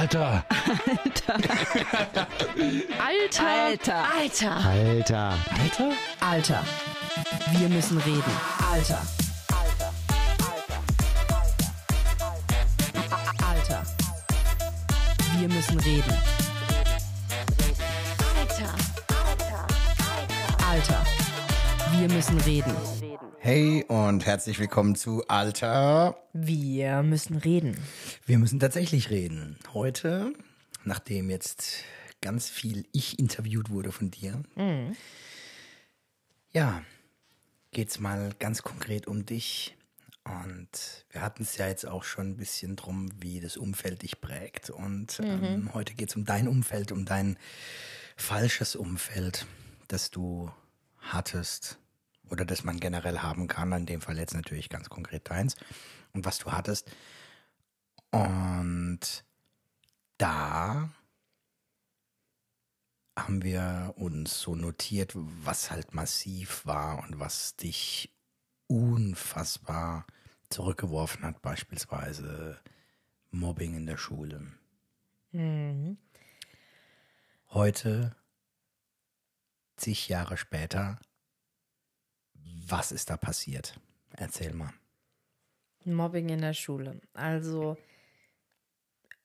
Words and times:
Alter. 0.00 0.42
Alter. 1.04 1.34
Alter. 2.98 4.04
Alter. 4.16 4.56
Alter. 4.64 5.34
Alter? 5.60 5.92
Alter. 6.20 6.64
Wir 7.52 7.68
müssen 7.68 7.98
reden. 7.98 8.32
Alter. 8.72 9.02
Alter. 13.46 13.82
Wir 15.38 15.48
müssen 15.48 15.78
reden. 15.80 16.14
Alter. 18.40 18.74
Alter. 20.66 21.04
Wir 21.92 22.08
müssen 22.08 22.40
reden. 22.40 22.74
Hey 23.38 23.84
und 23.88 24.24
herzlich 24.24 24.58
willkommen 24.58 24.94
zu 24.94 25.24
Alter. 25.28 26.14
Wir 26.32 27.02
müssen 27.02 27.36
reden. 27.36 27.76
Wir 28.26 28.38
müssen 28.38 28.60
tatsächlich 28.60 29.10
reden. 29.10 29.58
Heute, 29.74 30.32
nachdem 30.84 31.30
jetzt 31.30 31.84
ganz 32.20 32.48
viel 32.48 32.86
ich 32.92 33.18
interviewt 33.18 33.70
wurde 33.70 33.92
von 33.92 34.10
dir, 34.10 34.42
ja, 36.52 36.82
geht's 37.72 37.98
mal 37.98 38.32
ganz 38.38 38.62
konkret 38.62 39.06
um 39.06 39.26
dich. 39.26 39.76
Und 40.24 41.06
wir 41.10 41.22
hatten 41.22 41.42
es 41.42 41.56
ja 41.56 41.66
jetzt 41.66 41.86
auch 41.86 42.04
schon 42.04 42.28
ein 42.30 42.36
bisschen 42.36 42.76
drum, 42.76 43.10
wie 43.20 43.40
das 43.40 43.56
Umfeld 43.56 44.02
dich 44.02 44.20
prägt. 44.20 44.70
Und 44.70 45.18
ähm, 45.20 45.72
heute 45.74 45.94
geht's 45.94 46.14
um 46.14 46.24
dein 46.24 46.46
Umfeld, 46.46 46.92
um 46.92 47.04
dein 47.06 47.36
falsches 48.16 48.76
Umfeld, 48.76 49.46
das 49.88 50.10
du 50.10 50.52
hattest 50.98 51.78
oder 52.28 52.44
das 52.44 52.64
man 52.64 52.78
generell 52.78 53.20
haben 53.20 53.48
kann. 53.48 53.72
In 53.72 53.86
dem 53.86 54.02
Fall 54.02 54.18
jetzt 54.18 54.34
natürlich 54.34 54.68
ganz 54.68 54.88
konkret 54.88 55.28
deins 55.30 55.56
und 56.12 56.24
was 56.24 56.38
du 56.38 56.52
hattest. 56.52 56.88
Und 58.10 59.24
da 60.18 60.90
haben 63.16 63.42
wir 63.42 63.94
uns 63.96 64.40
so 64.40 64.54
notiert, 64.54 65.12
was 65.14 65.70
halt 65.70 65.94
massiv 65.94 66.66
war 66.66 67.02
und 67.02 67.18
was 67.18 67.56
dich 67.56 68.12
unfassbar 68.66 70.06
zurückgeworfen 70.48 71.24
hat, 71.24 71.42
beispielsweise 71.42 72.60
Mobbing 73.30 73.74
in 73.76 73.86
der 73.86 73.96
Schule. 73.96 74.52
Heute, 77.50 78.16
zig 79.76 80.08
Jahre 80.08 80.36
später, 80.36 80.98
was 82.34 82.90
ist 82.90 83.10
da 83.10 83.16
passiert? 83.16 83.78
Erzähl 84.10 84.54
mal. 84.54 84.72
Mobbing 85.84 86.28
in 86.30 86.40
der 86.40 86.54
Schule. 86.54 87.00
Also 87.14 87.76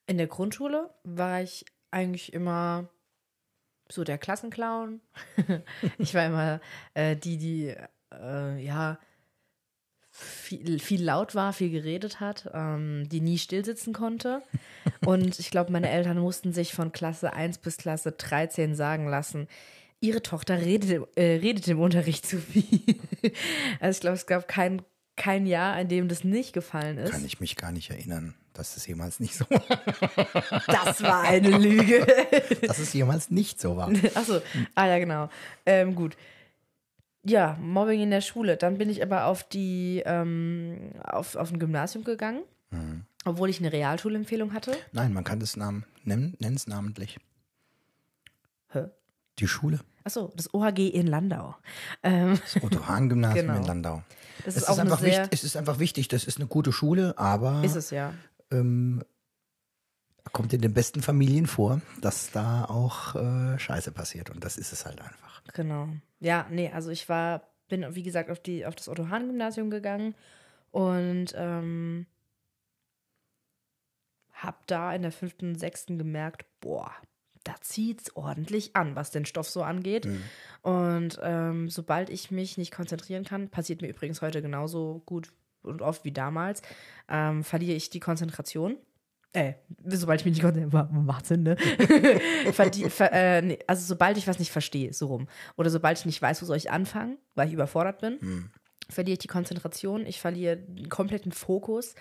in 0.06 0.18
der 0.18 0.26
Grundschule 0.26 0.90
war 1.04 1.42
ich 1.42 1.64
eigentlich 1.90 2.32
immer 2.32 2.88
so 3.88 4.04
der 4.04 4.18
Klassenclown. 4.18 5.00
ich 5.98 6.14
war 6.14 6.26
immer 6.26 6.60
äh, 6.94 7.16
die, 7.16 7.38
die 7.38 7.74
äh, 8.12 8.64
ja 8.64 8.98
viel, 10.10 10.78
viel 10.78 11.04
laut 11.04 11.34
war, 11.34 11.52
viel 11.52 11.70
geredet 11.70 12.20
hat, 12.20 12.50
ähm, 12.54 13.08
die 13.08 13.20
nie 13.20 13.38
stillsitzen 13.38 13.92
konnte. 13.92 14.42
Und 15.04 15.38
ich 15.38 15.50
glaube, 15.50 15.72
meine 15.72 15.90
Eltern 15.90 16.18
mussten 16.18 16.52
sich 16.52 16.72
von 16.72 16.92
Klasse 16.92 17.32
1 17.32 17.58
bis 17.58 17.76
Klasse 17.76 18.12
13 18.12 18.74
sagen 18.74 19.08
lassen, 19.08 19.46
ihre 20.00 20.22
Tochter 20.22 20.60
redet, 20.60 21.06
äh, 21.16 21.36
redet 21.36 21.68
im 21.68 21.80
Unterricht 21.80 22.26
zu 22.26 22.38
viel. 22.38 22.96
also 23.80 23.96
ich 23.96 24.00
glaube, 24.00 24.16
es 24.16 24.26
gab 24.26 24.48
kein, 24.48 24.82
kein 25.16 25.46
Jahr, 25.46 25.78
in 25.80 25.88
dem 25.88 26.08
das 26.08 26.24
nicht 26.24 26.52
gefallen 26.52 26.98
ist. 26.98 27.12
Kann 27.12 27.24
ich 27.24 27.40
mich 27.40 27.56
gar 27.56 27.72
nicht 27.72 27.90
erinnern, 27.90 28.34
dass 28.58 28.74
das 28.74 28.86
jemals 28.86 29.20
nicht 29.20 29.34
so 29.34 29.44
war. 29.50 29.62
Das 30.66 31.02
war 31.02 31.22
eine 31.22 31.56
Lüge. 31.56 32.06
Dass 32.66 32.78
es 32.78 32.92
jemals 32.92 33.30
nicht 33.30 33.60
so 33.60 33.76
war. 33.76 33.90
Achso, 34.14 34.40
ah 34.74 34.86
ja, 34.86 34.98
genau. 34.98 35.28
Ähm, 35.64 35.94
gut. 35.94 36.16
Ja, 37.24 37.56
Mobbing 37.60 38.00
in 38.00 38.10
der 38.10 38.20
Schule. 38.20 38.56
Dann 38.56 38.78
bin 38.78 38.88
ich 38.88 39.02
aber 39.02 39.26
auf 39.26 39.42
die, 39.48 40.02
ähm, 40.06 40.92
auf, 41.02 41.34
auf 41.36 41.50
ein 41.52 41.58
Gymnasium 41.58 42.04
gegangen, 42.04 42.42
obwohl 43.24 43.48
ich 43.50 43.58
eine 43.58 43.72
Realschulempfehlung 43.72 44.52
hatte. 44.52 44.76
Nein, 44.92 45.12
man 45.12 45.24
kann 45.24 45.40
das 45.40 45.56
Namen 45.56 45.84
nennen, 46.04 46.36
nenn 46.38 46.54
es 46.54 46.66
namentlich. 46.66 47.18
Hä? 48.68 48.84
Die 49.38 49.48
Schule. 49.48 49.80
Achso, 50.04 50.32
das 50.36 50.54
OHG 50.54 50.88
in 50.94 51.08
Landau. 51.08 51.56
Ähm, 52.04 52.38
Das 52.54 52.62
Otto-Hahn-Gymnasium 52.62 53.46
Genau. 53.48 53.58
in 53.58 53.64
Landau. 53.66 54.02
das 54.44 54.54
Es 54.56 54.62
ist 54.62 54.68
auch 54.68 54.78
eine 54.78 54.92
einfach 54.92 55.02
wichtig, 55.02 55.28
es 55.32 55.42
ist 55.42 55.56
einfach 55.56 55.78
wichtig, 55.80 56.06
das 56.08 56.24
ist 56.24 56.38
eine 56.38 56.46
gute 56.46 56.70
Schule, 56.72 57.18
aber 57.18 57.64
ist 57.64 57.74
es 57.74 57.90
ja. 57.90 58.14
Ähm, 58.50 59.02
kommt 60.32 60.52
in 60.52 60.60
den 60.60 60.74
besten 60.74 61.02
Familien 61.02 61.46
vor, 61.46 61.80
dass 62.00 62.30
da 62.30 62.64
auch 62.64 63.14
äh, 63.14 63.58
Scheiße 63.58 63.92
passiert. 63.92 64.30
Und 64.30 64.44
das 64.44 64.58
ist 64.58 64.72
es 64.72 64.84
halt 64.86 65.00
einfach. 65.00 65.42
Genau. 65.54 65.88
Ja, 66.20 66.46
nee, 66.50 66.70
also 66.70 66.90
ich 66.90 67.08
war, 67.08 67.42
bin, 67.68 67.86
wie 67.94 68.02
gesagt, 68.02 68.30
auf, 68.30 68.40
die, 68.40 68.66
auf 68.66 68.74
das 68.74 68.88
Otto-Hahn-Gymnasium 68.88 69.70
gegangen 69.70 70.14
und 70.70 71.32
ähm, 71.36 72.06
hab 74.32 74.66
da 74.66 74.94
in 74.94 75.02
der 75.02 75.12
fünften, 75.12 75.54
sechsten 75.56 75.98
gemerkt, 75.98 76.44
boah, 76.60 76.92
da 77.44 77.54
zieht's 77.60 78.14
ordentlich 78.16 78.74
an, 78.74 78.96
was 78.96 79.12
den 79.12 79.24
Stoff 79.24 79.48
so 79.48 79.62
angeht. 79.62 80.06
Und 80.62 81.18
ähm, 81.22 81.70
sobald 81.70 82.10
ich 82.10 82.30
mich 82.30 82.58
nicht 82.58 82.74
konzentrieren 82.74 83.24
kann, 83.24 83.48
passiert 83.48 83.82
mir 83.82 83.88
übrigens 83.88 84.20
heute 84.20 84.42
genauso 84.42 85.02
gut 85.06 85.32
und 85.66 85.82
oft 85.82 86.04
wie 86.04 86.12
damals, 86.12 86.62
ähm, 87.08 87.44
verliere 87.44 87.76
ich 87.76 87.90
die 87.90 88.00
Konzentration. 88.00 88.76
Äh, 89.32 89.54
sobald 89.84 90.20
ich 90.20 90.24
mich 90.24 90.34
nicht 90.34 90.42
konzentriere, 90.42 90.88
macht 90.92 91.26
Sinn, 91.26 91.42
ne? 91.42 91.56
Verdi 92.52 92.88
ver 92.88 93.12
äh, 93.12 93.42
nee, 93.42 93.58
also 93.66 93.84
sobald 93.84 94.16
ich 94.16 94.26
was 94.26 94.38
nicht 94.38 94.50
verstehe, 94.50 94.92
so 94.92 95.06
rum. 95.06 95.28
Oder 95.56 95.70
sobald 95.70 95.98
ich 95.98 96.06
nicht 96.06 96.22
weiß, 96.22 96.40
wo 96.40 96.46
soll 96.46 96.56
ich 96.56 96.70
anfangen, 96.70 97.18
weil 97.34 97.48
ich 97.48 97.54
überfordert 97.54 98.00
bin, 98.00 98.50
verliere 98.88 99.14
ich 99.14 99.18
die 99.18 99.28
Konzentration, 99.28 100.06
ich 100.06 100.20
verliere 100.20 100.56
den 100.56 100.88
kompletten 100.88 101.32
Fokus 101.32 101.94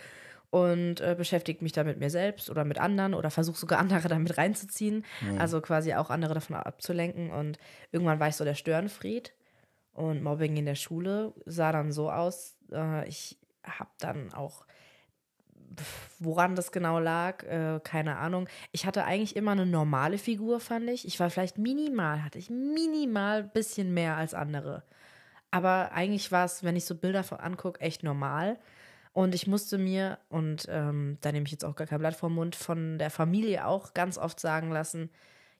und 0.49 1.01
äh, 1.01 1.15
beschäftige 1.17 1.61
mich 1.61 1.73
da 1.73 1.83
mit 1.83 1.99
mir 1.99 2.09
selbst 2.09 2.49
oder 2.49 2.63
mit 2.63 2.77
anderen 2.77 3.13
oder 3.13 3.29
versuche 3.29 3.57
sogar 3.57 3.79
andere 3.79 4.07
damit 4.07 4.37
reinzuziehen. 4.37 5.03
Also 5.37 5.59
quasi 5.59 5.93
auch 5.93 6.09
andere 6.09 6.33
davon 6.33 6.55
abzulenken. 6.55 7.31
Und 7.31 7.57
irgendwann 7.91 8.21
war 8.21 8.29
ich 8.29 8.35
so 8.35 8.45
der 8.45 8.55
Störenfried. 8.55 9.33
Und 9.91 10.23
Mobbing 10.23 10.55
in 10.55 10.65
der 10.65 10.75
Schule 10.75 11.33
sah 11.45 11.73
dann 11.73 11.91
so 11.91 12.09
aus, 12.09 12.55
äh, 12.71 13.07
ich 13.07 13.37
habe 13.65 13.89
dann 13.99 14.33
auch, 14.33 14.65
woran 16.19 16.55
das 16.55 16.71
genau 16.71 16.99
lag, 16.99 17.43
äh, 17.43 17.79
keine 17.83 18.17
Ahnung. 18.17 18.47
Ich 18.71 18.85
hatte 18.85 19.03
eigentlich 19.03 19.35
immer 19.35 19.51
eine 19.51 19.65
normale 19.65 20.17
Figur, 20.17 20.59
fand 20.59 20.89
ich. 20.89 21.05
Ich 21.05 21.19
war 21.19 21.29
vielleicht 21.29 21.57
minimal, 21.57 22.23
hatte 22.23 22.39
ich 22.39 22.49
minimal 22.49 23.43
bisschen 23.43 23.93
mehr 23.93 24.15
als 24.15 24.33
andere. 24.33 24.83
Aber 25.51 25.91
eigentlich 25.93 26.31
war 26.31 26.45
es, 26.45 26.63
wenn 26.63 26.75
ich 26.75 26.85
so 26.85 26.95
Bilder 26.95 27.23
angucke, 27.43 27.79
echt 27.81 28.03
normal. 28.03 28.59
Und 29.13 29.33
ich 29.33 29.47
musste 29.47 29.77
mir, 29.77 30.19
und 30.27 30.67
ähm, 30.69 31.17
da 31.21 31.31
nehme 31.31 31.45
ich 31.45 31.51
jetzt 31.51 31.63
auch 31.63 31.75
gar 31.75 31.87
kein 31.87 31.99
Blatt 31.99 32.17
vom 32.17 32.33
Mund, 32.33 32.55
von 32.55 32.99
der 32.99 33.09
Familie 33.09 33.65
auch 33.65 33.93
ganz 33.93 34.17
oft 34.17 34.39
sagen 34.39 34.71
lassen, 34.71 35.09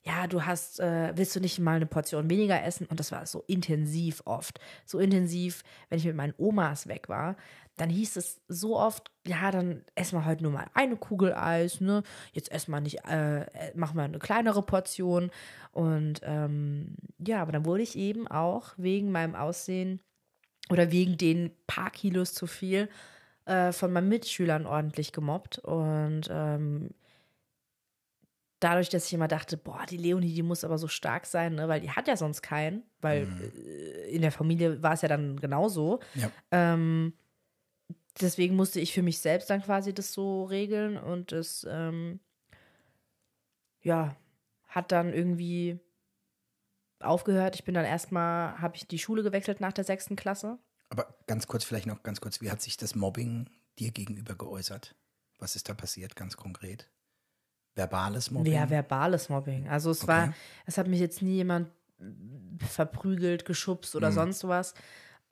ja, 0.04 0.28
du 0.28 0.46
hast, 0.46 0.80
äh, 0.80 1.14
willst 1.16 1.36
du 1.36 1.40
nicht 1.40 1.58
mal 1.60 1.78
eine 1.78 1.86
Portion 1.86 2.30
weniger 2.30 2.62
essen? 2.64 2.86
Und 2.86 3.00
das 3.00 3.12
war 3.12 3.26
so 3.26 3.44
intensiv 3.48 4.22
oft. 4.26 4.60
So 4.86 5.00
intensiv, 5.00 5.64
wenn 5.90 5.98
ich 5.98 6.06
mit 6.06 6.16
meinen 6.16 6.36
Omas 6.38 6.88
weg 6.88 7.10
war, 7.10 7.38
dann 7.78 7.90
hieß 7.90 8.16
es 8.16 8.41
so 8.47 8.78
oft, 8.78 9.12
ja, 9.28 9.52
dann 9.52 9.84
essen 9.96 10.18
wir 10.18 10.25
heute 10.25 10.44
nur 10.44 10.52
mal 10.52 10.68
eine 10.74 10.96
Kugel 10.96 11.34
Eis, 11.34 11.81
ne? 11.81 12.03
Jetzt 12.31 12.52
essen 12.52 12.72
wir 12.72 12.80
nicht, 12.80 13.03
äh, 13.06 13.46
machen 13.75 13.97
wir 13.97 14.03
eine 14.03 14.19
kleinere 14.19 14.62
Portion. 14.62 15.30
Und 15.72 16.22
ähm, 16.24 16.96
ja, 17.18 17.41
aber 17.41 17.52
dann 17.52 17.66
wurde 17.66 17.84
ich 17.84 17.97
eben 17.97 18.28
auch 18.28 18.74
wegen 18.78 19.12
meinem 19.12 19.35
Aussehen 19.35 20.00
oder 20.69 20.91
wegen 20.91 21.18
den 21.18 21.52
paar 21.68 21.91
Kilos 21.91 22.34
zu 22.34 22.47
viel 22.47 22.90
äh, 23.46 23.72
von 23.72 23.91
meinen 23.91 24.09
Mitschülern 24.09 24.66
ordentlich 24.66 25.12
gemobbt. 25.12 25.59
Und 25.59 26.30
ähm, 26.31 26.91
dadurch, 28.59 28.90
dass 28.90 29.05
ich 29.05 29.14
immer 29.14 29.28
dachte, 29.28 29.58
boah, 29.58 29.85
die 29.90 29.97
Leonie, 29.97 30.34
die 30.34 30.44
muss 30.44 30.64
aber 30.64 30.78
so 30.78 30.88
stark 30.88 31.26
sein, 31.26 31.55
ne? 31.55 31.67
weil 31.67 31.82
die 31.82 31.91
hat 31.91 32.08
ja 32.08 32.16
sonst 32.16 32.41
keinen, 32.41 32.84
weil 33.02 33.28
äh, 33.53 34.09
in 34.16 34.22
der 34.22 34.32
Familie 34.32 34.82
war 34.82 34.94
es 34.94 35.02
ja 35.02 35.09
dann 35.09 35.40
genauso. 35.40 36.00
Ja. 36.16 36.32
Ähm, 36.52 37.14
deswegen 38.22 38.56
musste 38.56 38.79
ich 38.79 38.94
für 38.94 39.02
mich 39.02 39.20
selbst 39.20 39.50
dann 39.50 39.62
quasi 39.62 39.94
das 39.94 40.14
so 40.14 40.46
regeln 40.46 40.97
und 40.97 41.32
es, 41.32 41.66
ähm, 41.70 42.20
ja, 43.82 44.16
hat 44.67 44.91
dann 44.91 45.14
irgendwie 45.14 45.79
aufgehört. 47.00 47.56
Ich 47.56 47.64
bin 47.64 47.73
dann 47.76 47.85
erstmal, 47.85 48.59
habe 48.59 48.76
ich 48.76 48.88
die 48.88 49.00
Schule 49.00 49.23
gewechselt 49.23 49.59
nach 49.59 49.73
der 49.73 49.84
sechsten 49.84 50.16
Klasse. 50.16 50.58
Aber 50.90 51.16
ganz 51.28 51.47
kurz, 51.47 51.64
vielleicht 51.64 51.88
noch 51.88 52.03
ganz 52.03 52.22
kurz, 52.22 52.41
wie 52.41 52.52
hat 52.52 52.62
sich 52.62 52.78
das 52.78 52.96
Mobbing 52.96 53.50
dir 53.79 53.91
gegenüber 53.91 54.35
geäußert? 54.35 54.96
Was 55.40 55.56
ist 55.56 55.67
da 55.70 55.73
passiert, 55.73 56.16
ganz 56.16 56.38
konkret? 56.38 56.90
Verbales 57.76 58.32
Mobbing? 58.32 58.53
Ja, 58.53 58.70
verbales 58.70 59.29
Mobbing. 59.29 59.67
Also 59.67 59.91
es 59.91 60.08
war, 60.08 60.26
Okay. 60.29 60.34
es 60.66 60.78
hat 60.78 60.88
mich 60.88 61.00
jetzt 61.00 61.22
nie 61.22 61.35
jemand 61.35 61.70
verprügelt, 62.59 63.46
geschubst 63.46 63.96
oder 63.96 64.12
sonst 64.12 64.47
was. 64.47 64.73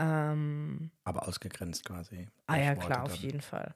Ähm, 0.04 0.92
Aber 1.04 1.28
ausgegrenzt 1.28 1.86
quasi. 1.86 2.28
ah 2.48 2.58
ja, 2.58 2.76
durch 2.76 2.86
klar, 2.88 3.00
Worte 3.00 3.12
auf 3.14 3.16
dann. 3.18 3.26
jeden 3.26 3.42
Fall. 3.42 3.76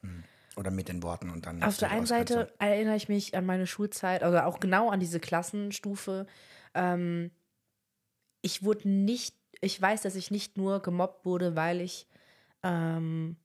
Oder 0.56 0.70
mit 0.70 0.88
den 0.88 1.02
Worten 1.02 1.30
und 1.30 1.46
dann. 1.46 1.62
Auf 1.62 1.76
der 1.78 1.90
einen 1.90 2.06
Seite 2.06 2.52
erinnere 2.58 2.96
ich 2.96 3.08
mich 3.08 3.36
an 3.36 3.46
meine 3.46 3.66
Schulzeit, 3.66 4.22
also 4.22 4.38
auch 4.40 4.60
genau 4.60 4.90
an 4.90 5.00
diese 5.00 5.20
Klassenstufe. 5.20 6.26
Ähm, 6.74 7.30
ich 8.42 8.62
wurde 8.62 8.88
nicht, 8.88 9.36
ich 9.60 9.80
weiß, 9.80 10.02
dass 10.02 10.14
ich 10.16 10.30
nicht 10.30 10.56
nur 10.56 10.80
gemobbt 10.80 11.24
wurde, 11.24 11.56
weil 11.56 11.80
ich, 11.80 12.06
ähm, 12.62 13.36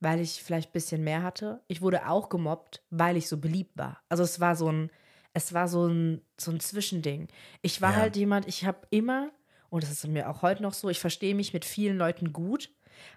weil 0.00 0.20
ich 0.20 0.42
vielleicht 0.42 0.70
ein 0.70 0.72
bisschen 0.72 1.04
mehr 1.04 1.22
hatte. 1.22 1.62
Ich 1.68 1.80
wurde 1.80 2.08
auch 2.08 2.28
gemobbt, 2.28 2.82
weil 2.90 3.16
ich 3.16 3.28
so 3.28 3.38
beliebt 3.38 3.76
war. 3.78 4.02
Also 4.08 4.22
es 4.24 4.40
war 4.40 4.56
so 4.56 4.70
ein, 4.70 4.90
es 5.32 5.52
war 5.54 5.68
so 5.68 5.86
ein, 5.86 6.20
so 6.38 6.50
ein 6.50 6.60
Zwischending. 6.60 7.28
Ich 7.62 7.80
war 7.80 7.92
Ja. 7.92 7.98
halt 7.98 8.16
jemand, 8.16 8.46
ich 8.48 8.64
habe 8.64 8.86
immer, 8.90 9.30
und 9.72 9.82
das 9.82 9.90
ist 9.90 10.06
mir 10.06 10.28
auch 10.28 10.42
heute 10.42 10.62
noch 10.62 10.74
so, 10.74 10.90
ich 10.90 11.00
verstehe 11.00 11.34
mich 11.34 11.54
mit 11.54 11.64
vielen 11.64 11.96
Leuten 11.96 12.34
gut. 12.34 12.70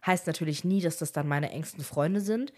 Heißt 0.05 0.25
natürlich 0.25 0.63
nie, 0.63 0.81
dass 0.81 0.97
das 0.97 1.11
dann 1.11 1.27
meine 1.27 1.51
engsten 1.51 1.83
Freunde 1.83 2.21
sind. 2.21 2.53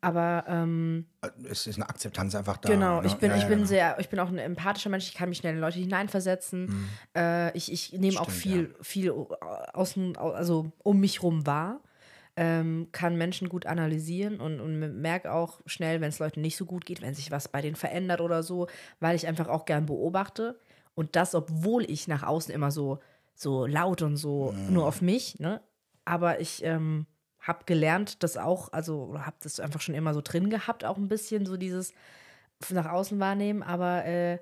Aber 0.00 0.44
ähm, 0.48 1.06
Es 1.48 1.68
ist 1.68 1.76
eine 1.76 1.88
Akzeptanz 1.88 2.34
einfach 2.34 2.56
da. 2.56 2.68
Genau, 2.68 3.00
ne? 3.00 3.06
ich 3.06 3.14
bin, 3.14 3.30
Ja, 3.30 3.36
ich 3.36 3.42
ja, 3.44 3.48
bin 3.48 3.58
genau. 3.58 3.68
sehr, 3.68 4.00
ich 4.00 4.08
bin 4.08 4.18
auch 4.18 4.28
ein 4.28 4.38
empathischer 4.38 4.90
Mensch, 4.90 5.06
ich 5.06 5.14
kann 5.14 5.28
mich 5.28 5.38
schnell 5.38 5.54
in 5.54 5.60
Leute 5.60 5.78
hineinversetzen. 5.78 6.88
Äh, 7.16 7.56
ich, 7.56 7.70
ich 7.70 7.92
nehme 7.92 8.20
auch 8.20 8.28
viel, 8.28 8.74
viel 8.82 9.12
außen, 9.12 10.16
also 10.16 10.72
um 10.82 10.98
mich 10.98 11.22
rum 11.22 11.46
wahr, 11.46 11.80
ähm, 12.36 12.88
kann 12.90 13.16
Menschen 13.16 13.48
gut 13.48 13.66
analysieren 13.66 14.40
und, 14.40 14.58
und 14.60 15.00
merke 15.00 15.32
auch 15.32 15.60
schnell, 15.64 16.00
wenn 16.00 16.08
es 16.08 16.18
Leuten 16.18 16.40
nicht 16.40 16.56
so 16.56 16.66
gut 16.66 16.84
geht, 16.84 17.02
wenn 17.02 17.14
sich 17.14 17.30
was 17.30 17.46
bei 17.46 17.62
denen 17.62 17.76
verändert 17.76 18.20
oder 18.20 18.42
so, 18.42 18.66
weil 18.98 19.14
ich 19.14 19.28
einfach 19.28 19.46
auch 19.46 19.64
gern 19.64 19.86
beobachte. 19.86 20.58
Und 20.96 21.14
das, 21.14 21.36
obwohl 21.36 21.88
ich 21.88 22.08
nach 22.08 22.24
außen 22.24 22.52
immer 22.52 22.72
so, 22.72 22.98
so 23.38 23.66
laut 23.66 24.02
und 24.02 24.16
so 24.16 24.52
nur 24.68 24.86
auf 24.86 25.00
mich, 25.00 25.38
ne? 25.38 25.62
Aber 26.04 26.40
ich 26.40 26.64
ähm, 26.64 27.06
habe 27.38 27.64
gelernt, 27.66 28.22
das 28.22 28.36
auch, 28.36 28.72
also 28.72 29.16
habe 29.18 29.36
das 29.42 29.60
einfach 29.60 29.80
schon 29.80 29.94
immer 29.94 30.12
so 30.12 30.20
drin 30.20 30.50
gehabt, 30.50 30.84
auch 30.84 30.96
ein 30.96 31.08
bisschen 31.08 31.46
so 31.46 31.56
dieses 31.56 31.92
nach 32.70 32.86
außen 32.86 33.20
wahrnehmen, 33.20 33.62
aber 33.62 34.04
äh, 34.04 34.38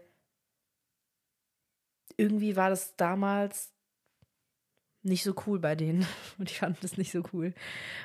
irgendwie 2.17 2.57
war 2.57 2.71
das 2.71 2.97
damals 2.97 3.75
nicht 5.03 5.23
so 5.23 5.35
cool 5.47 5.59
bei 5.59 5.75
denen 5.75 6.07
und 6.39 6.51
ich 6.51 6.61
fand 6.61 6.83
das 6.83 6.97
nicht 6.97 7.13
so 7.13 7.23
cool. 7.35 7.53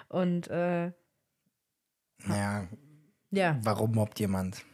Und 0.09 0.49
äh, 0.49 0.91
Naja, 2.25 2.67
ja, 3.31 3.57
warum 3.63 3.93
mobbt 3.93 4.19
jemand? 4.19 4.65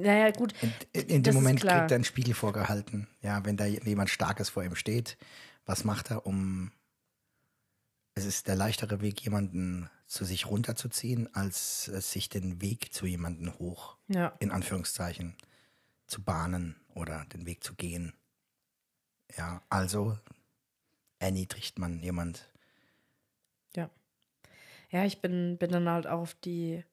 Naja, 0.00 0.30
gut, 0.30 0.54
In, 0.92 1.02
in, 1.02 1.22
dem 1.22 1.34
Moment 1.34 1.60
kriegt 1.60 1.72
er 1.72 1.94
einen 1.94 2.04
Spiegel 2.04 2.34
vorgehalten. 2.34 3.08
Ja, 3.20 3.44
wenn 3.44 3.56
da 3.56 3.64
jemand 3.66 4.10
Starkes 4.10 4.48
vor 4.48 4.64
ihm 4.64 4.76
steht, 4.76 5.16
was 5.64 5.84
macht 5.84 6.10
er, 6.10 6.26
um. 6.26 6.72
Es 8.14 8.24
ist 8.24 8.48
der 8.48 8.56
leichtere 8.56 9.02
Weg, 9.02 9.20
jemanden 9.20 9.90
zu 10.06 10.24
sich 10.24 10.46
runterzuziehen, 10.46 11.34
als 11.34 11.88
äh, 11.88 12.00
sich 12.00 12.28
den 12.28 12.62
Weg 12.62 12.94
zu 12.94 13.04
jemanden 13.04 13.52
hoch, 13.58 13.98
ja, 14.08 14.28
in 14.38 14.50
Anführungszeichen, 14.50 15.36
zu 16.06 16.22
bahnen 16.22 16.76
oder 16.94 17.26
den 17.26 17.44
Weg 17.44 17.62
zu 17.62 17.74
gehen. 17.74 18.14
Ja, 19.36 19.60
also 19.68 20.16
erniedrigt 21.18 21.78
man 21.78 22.00
jemand. 22.00 22.48
ja. 23.74 23.90
Ja, 24.90 25.04
ich 25.04 25.20
bin, 25.20 25.58
bin 25.58 25.72
dann 25.72 25.88
halt 25.88 26.06
auch 26.06 26.20
auf 26.20 26.34
die, 26.34 26.84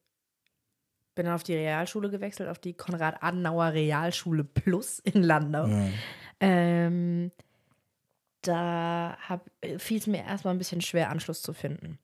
bin 1.14 1.26
dann 1.26 1.34
auf 1.34 1.42
die 1.42 1.54
Realschule 1.54 2.10
gewechselt, 2.10 2.48
auf 2.48 2.58
die 2.58 2.74
Konrad-Adenauer 2.74 3.72
Realschule 3.72 4.44
Plus 4.44 4.98
in 4.98 5.22
Landau. 5.22 5.66
Ähm, 6.40 7.30
da 8.42 9.16
fiel 9.78 9.98
es 9.98 10.06
mir 10.06 10.24
erstmal 10.24 10.54
ein 10.54 10.58
bisschen 10.58 10.80
schwer, 10.80 11.10
Anschluss 11.10 11.42
zu 11.42 11.52
finden. 11.52 11.98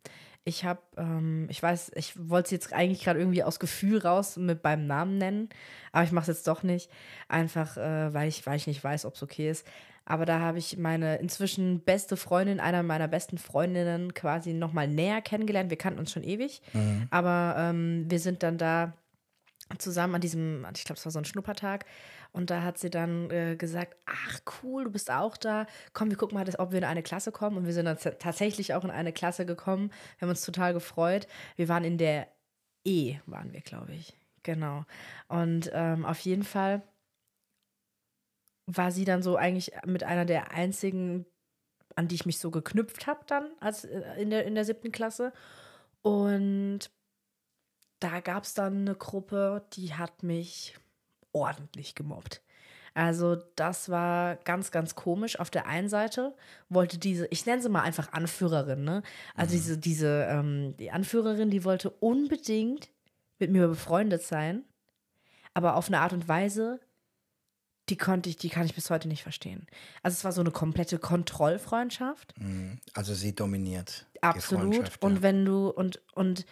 Ich 0.44 0.64
habe, 0.64 0.80
ähm, 0.96 1.46
ich 1.50 1.62
weiß, 1.62 1.92
ich 1.96 2.14
wollte 2.16 2.46
es 2.46 2.50
jetzt 2.50 2.72
eigentlich 2.72 3.04
gerade 3.04 3.18
irgendwie 3.18 3.44
aus 3.44 3.60
Gefühl 3.60 3.98
raus 3.98 4.36
mit 4.36 4.62
beim 4.62 4.86
Namen 4.86 5.18
nennen, 5.18 5.50
aber 5.92 6.04
ich 6.04 6.12
mache 6.12 6.30
es 6.30 6.38
jetzt 6.38 6.48
doch 6.48 6.62
nicht, 6.62 6.90
einfach 7.28 7.76
äh, 7.76 8.14
weil, 8.14 8.26
ich, 8.28 8.46
weil 8.46 8.56
ich 8.56 8.66
nicht 8.66 8.82
weiß, 8.82 9.04
ob 9.04 9.14
es 9.14 9.22
okay 9.22 9.50
ist. 9.50 9.66
Aber 10.06 10.24
da 10.24 10.40
habe 10.40 10.58
ich 10.58 10.78
meine 10.78 11.16
inzwischen 11.16 11.80
beste 11.80 12.16
Freundin, 12.16 12.58
einer 12.58 12.82
meiner 12.82 13.06
besten 13.06 13.36
Freundinnen 13.36 14.14
quasi 14.14 14.54
nochmal 14.54 14.88
näher 14.88 15.20
kennengelernt. 15.20 15.70
Wir 15.70 15.76
kannten 15.76 16.00
uns 16.00 16.10
schon 16.10 16.24
ewig, 16.24 16.62
aber 17.10 17.54
ähm, 17.58 18.06
wir 18.08 18.18
sind 18.18 18.42
dann 18.42 18.56
da 18.56 18.94
zusammen 19.78 20.16
an 20.16 20.20
diesem, 20.20 20.66
ich 20.74 20.84
glaube, 20.84 20.98
es 20.98 21.04
war 21.04 21.12
so 21.12 21.18
ein 21.18 21.24
Schnuppertag. 21.24 21.84
Und 22.32 22.50
da 22.50 22.62
hat 22.62 22.78
sie 22.78 22.90
dann 22.90 23.30
äh, 23.30 23.56
gesagt, 23.56 23.96
ach 24.06 24.40
cool, 24.62 24.84
du 24.84 24.90
bist 24.90 25.10
auch 25.10 25.36
da. 25.36 25.66
Komm, 25.92 26.10
wir 26.10 26.16
gucken 26.16 26.38
mal, 26.38 26.48
ob 26.58 26.72
wir 26.72 26.78
in 26.78 26.84
eine 26.84 27.02
Klasse 27.02 27.32
kommen. 27.32 27.56
Und 27.56 27.66
wir 27.66 27.72
sind 27.72 27.86
dann 27.86 27.98
tatsächlich 28.18 28.74
auch 28.74 28.84
in 28.84 28.90
eine 28.90 29.12
Klasse 29.12 29.46
gekommen. 29.46 29.90
Wir 30.18 30.26
haben 30.26 30.30
uns 30.30 30.44
total 30.44 30.72
gefreut. 30.72 31.26
Wir 31.56 31.68
waren 31.68 31.84
in 31.84 31.98
der 31.98 32.28
E, 32.84 33.18
waren 33.26 33.52
wir, 33.52 33.60
glaube 33.60 33.92
ich. 33.92 34.16
Genau. 34.42 34.84
Und 35.28 35.70
ähm, 35.74 36.04
auf 36.06 36.20
jeden 36.20 36.44
Fall 36.44 36.82
war 38.66 38.90
sie 38.90 39.04
dann 39.04 39.22
so 39.22 39.36
eigentlich 39.36 39.72
mit 39.84 40.04
einer 40.04 40.24
der 40.24 40.52
einzigen, 40.52 41.26
an 41.96 42.08
die 42.08 42.14
ich 42.14 42.26
mich 42.26 42.38
so 42.38 42.50
geknüpft 42.50 43.06
habe 43.06 43.20
dann 43.26 43.50
als 43.60 43.84
äh, 43.84 44.20
in 44.20 44.30
der, 44.30 44.44
in 44.46 44.54
der 44.54 44.64
siebten 44.64 44.92
Klasse. 44.92 45.32
Und 46.02 46.90
da 48.00 48.20
gab 48.20 48.44
es 48.44 48.54
dann 48.54 48.80
eine 48.80 48.94
Gruppe, 48.94 49.64
die 49.74 49.94
hat 49.94 50.22
mich 50.22 50.76
ordentlich 51.32 51.94
gemobbt. 51.94 52.42
Also 52.94 53.36
das 53.54 53.88
war 53.88 54.36
ganz, 54.36 54.72
ganz 54.72 54.94
komisch. 54.94 55.38
Auf 55.38 55.50
der 55.50 55.66
einen 55.66 55.88
Seite 55.88 56.34
wollte 56.68 56.98
diese, 56.98 57.26
ich 57.28 57.46
nenne 57.46 57.62
sie 57.62 57.68
mal 57.68 57.82
einfach 57.82 58.12
Anführerin, 58.12 58.82
ne? 58.82 59.02
Also 59.36 59.52
diese, 59.52 59.78
diese, 59.78 60.26
ähm, 60.28 60.76
die 60.78 60.90
Anführerin, 60.90 61.50
die 61.50 61.64
wollte 61.64 61.90
unbedingt 61.90 62.90
mit 63.38 63.50
mir 63.50 63.68
befreundet 63.68 64.22
sein, 64.22 64.64
aber 65.54 65.76
auf 65.76 65.86
eine 65.86 66.00
Art 66.00 66.12
und 66.12 66.26
Weise, 66.26 66.80
die 67.88 67.96
konnte 67.96 68.28
ich, 68.28 68.36
die 68.36 68.48
kann 68.48 68.66
ich 68.66 68.74
bis 68.74 68.90
heute 68.90 69.08
nicht 69.08 69.22
verstehen. 69.22 69.66
Also 70.02 70.16
es 70.16 70.24
war 70.24 70.32
so 70.32 70.40
eine 70.40 70.50
komplette 70.50 70.98
Kontrollfreundschaft. 70.98 72.34
Also 72.94 73.14
sie 73.14 73.34
dominiert. 73.34 74.06
die 74.14 74.22
Absolut. 74.22 74.90
Und 75.00 75.16
ja. 75.16 75.22
wenn 75.22 75.44
du, 75.44 75.68
und, 75.68 76.00
und 76.14 76.44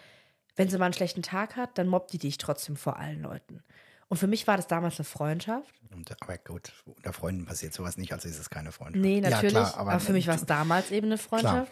wenn 0.58 0.68
sie 0.68 0.76
mal 0.76 0.86
einen 0.86 0.94
schlechten 0.94 1.22
Tag 1.22 1.56
hat, 1.56 1.78
dann 1.78 1.86
mobbt 1.86 2.12
die 2.12 2.18
dich 2.18 2.36
trotzdem 2.36 2.76
vor 2.76 2.98
allen 2.98 3.22
Leuten. 3.22 3.62
Und 4.08 4.16
für 4.16 4.26
mich 4.26 4.46
war 4.46 4.56
das 4.56 4.66
damals 4.66 4.98
eine 4.98 5.04
Freundschaft. 5.04 5.72
Und, 5.94 6.10
aber 6.20 6.36
gut, 6.38 6.72
unter 6.84 7.12
Freunden 7.12 7.46
passiert 7.46 7.72
sowas 7.72 7.96
nicht, 7.96 8.12
also 8.12 8.28
ist 8.28 8.38
es 8.38 8.50
keine 8.50 8.72
Freundschaft. 8.72 9.04
Nee, 9.04 9.20
natürlich. 9.20 9.54
Ja, 9.54 9.64
klar, 9.70 9.76
aber, 9.76 10.00
für 10.00 10.12
mich 10.12 10.26
war 10.26 10.34
es 10.34 10.46
damals 10.46 10.90
eben 10.90 11.06
eine 11.06 11.18
Freundschaft. 11.18 11.70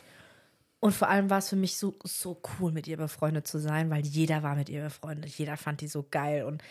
Und 0.78 0.94
vor 0.94 1.08
allem 1.08 1.30
war 1.30 1.38
es 1.38 1.48
für 1.48 1.56
mich 1.56 1.78
so, 1.78 1.96
so 2.04 2.40
cool, 2.60 2.70
mit 2.70 2.86
ihr 2.86 2.96
befreundet 2.96 3.46
zu 3.46 3.58
sein, 3.58 3.90
weil 3.90 4.06
jeder 4.06 4.42
war 4.42 4.54
mit 4.54 4.68
ihr 4.68 4.82
befreundet. 4.84 5.30
Jeder 5.30 5.56
fand 5.56 5.80
die 5.80 5.88
so 5.88 6.06
geil. 6.08 6.44
Und 6.44 6.62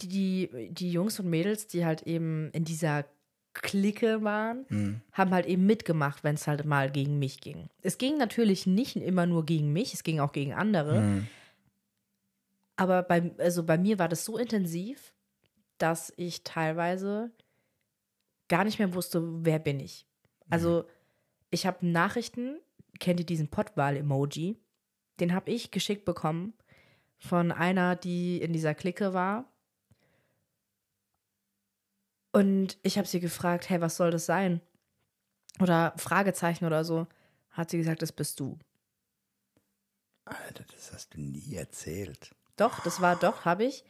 die, 0.00 0.08
die, 0.08 0.68
die 0.70 0.92
Jungs 0.92 1.20
und 1.20 1.28
Mädels, 1.28 1.66
die 1.66 1.84
halt 1.84 2.02
eben 2.02 2.50
in 2.52 2.64
dieser 2.64 3.04
Clique 3.52 4.22
waren, 4.22 4.64
Hm. 4.68 5.00
haben 5.12 5.34
halt 5.34 5.46
eben 5.46 5.66
mitgemacht, 5.66 6.22
wenn 6.24 6.36
es 6.36 6.46
halt 6.46 6.64
mal 6.64 6.90
gegen 6.90 7.18
mich 7.18 7.40
ging. 7.40 7.68
Es 7.82 7.98
ging 7.98 8.16
natürlich 8.16 8.66
nicht 8.66 8.96
immer 8.96 9.26
nur 9.26 9.44
gegen 9.44 9.72
mich, 9.72 9.92
es 9.92 10.04
ging 10.04 10.20
auch 10.20 10.32
gegen 10.32 10.54
andere. 10.54 11.00
Hm. 11.00 11.26
Aber 12.80 13.02
bei, 13.02 13.30
also 13.36 13.62
bei 13.62 13.76
mir 13.76 13.98
war 13.98 14.08
das 14.08 14.24
so 14.24 14.38
intensiv, 14.38 15.12
dass 15.76 16.14
ich 16.16 16.44
teilweise 16.44 17.30
gar 18.48 18.64
nicht 18.64 18.78
mehr 18.78 18.94
wusste, 18.94 19.44
wer 19.44 19.58
bin 19.58 19.80
ich. 19.80 20.06
Also 20.48 20.88
ich 21.50 21.66
habe 21.66 21.86
Nachrichten, 21.86 22.58
kennt 22.98 23.20
ihr 23.20 23.26
diesen 23.26 23.48
Pottwal-Emoji? 23.48 24.56
Den 25.20 25.34
habe 25.34 25.50
ich 25.50 25.70
geschickt 25.70 26.06
bekommen 26.06 26.54
von 27.18 27.52
einer, 27.52 27.96
die 27.96 28.40
in 28.40 28.54
dieser 28.54 28.74
Clique 28.74 29.12
war. 29.12 29.52
Und 32.32 32.78
ich 32.82 32.96
habe 32.96 33.06
sie 33.06 33.20
gefragt, 33.20 33.68
hey, 33.68 33.82
was 33.82 33.98
soll 33.98 34.10
das 34.10 34.24
sein? 34.24 34.62
Oder 35.60 35.92
Fragezeichen 35.98 36.64
oder 36.64 36.82
so. 36.84 37.06
Hat 37.50 37.68
sie 37.68 37.76
gesagt, 37.76 38.00
das 38.00 38.12
bist 38.12 38.40
du. 38.40 38.58
Alter, 40.24 40.64
das 40.72 40.94
hast 40.94 41.12
du 41.12 41.20
nie 41.20 41.56
erzählt. 41.56 42.34
Doch, 42.56 42.80
das 42.80 43.00
war 43.00 43.16
doch, 43.16 43.44
habe 43.44 43.64
ich. 43.64 43.84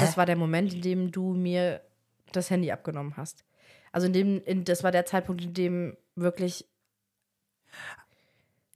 Das 0.00 0.16
war 0.16 0.26
der 0.26 0.36
Moment, 0.36 0.72
in 0.72 0.82
dem 0.82 1.12
du 1.12 1.34
mir 1.34 1.80
das 2.32 2.50
Handy 2.50 2.70
abgenommen 2.72 3.16
hast. 3.16 3.44
Also 3.92 4.06
in 4.06 4.12
dem, 4.12 4.42
in, 4.44 4.64
das 4.64 4.82
war 4.82 4.90
der 4.90 5.06
Zeitpunkt, 5.06 5.42
in 5.42 5.54
dem 5.54 5.96
wirklich, 6.16 6.66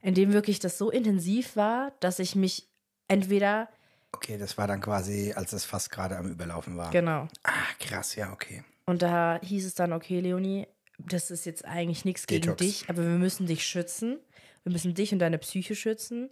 in 0.01 0.13
dem 0.13 0.33
wirklich 0.33 0.59
das 0.59 0.77
so 0.77 0.89
intensiv 0.91 1.55
war, 1.55 1.91
dass 1.99 2.19
ich 2.19 2.35
mich 2.35 2.67
entweder, 3.07 3.69
Okay, 4.11 4.39
das 4.39 4.57
war 4.57 4.65
dann 4.65 4.81
quasi, 4.81 5.33
als 5.35 5.53
es 5.53 5.65
fast 5.65 5.91
gerade 5.91 6.17
am 6.17 6.31
Überlaufen 6.31 6.77
war. 6.77 6.89
genau. 6.89 7.27
Ah, 7.43 7.51
krass, 7.79 8.15
ja, 8.15 8.33
okay. 8.33 8.63
Und 8.85 9.03
da 9.03 9.39
hieß 9.43 9.67
es 9.67 9.75
dann, 9.75 9.93
okay, 9.93 10.19
Leonie, 10.19 10.67
das 10.97 11.29
ist 11.29 11.45
jetzt 11.45 11.63
eigentlich 11.63 12.05
nichts 12.05 12.25
gegen 12.25 12.55
dich, 12.55 12.89
aber 12.89 13.03
wir 13.03 13.17
müssen 13.17 13.45
dich 13.45 13.65
schützen. 13.67 14.19
Wir 14.63 14.71
müssen 14.71 14.95
dich 14.95 15.13
und 15.13 15.19
deine 15.19 15.37
Psyche 15.37 15.75
schützen. 15.75 16.29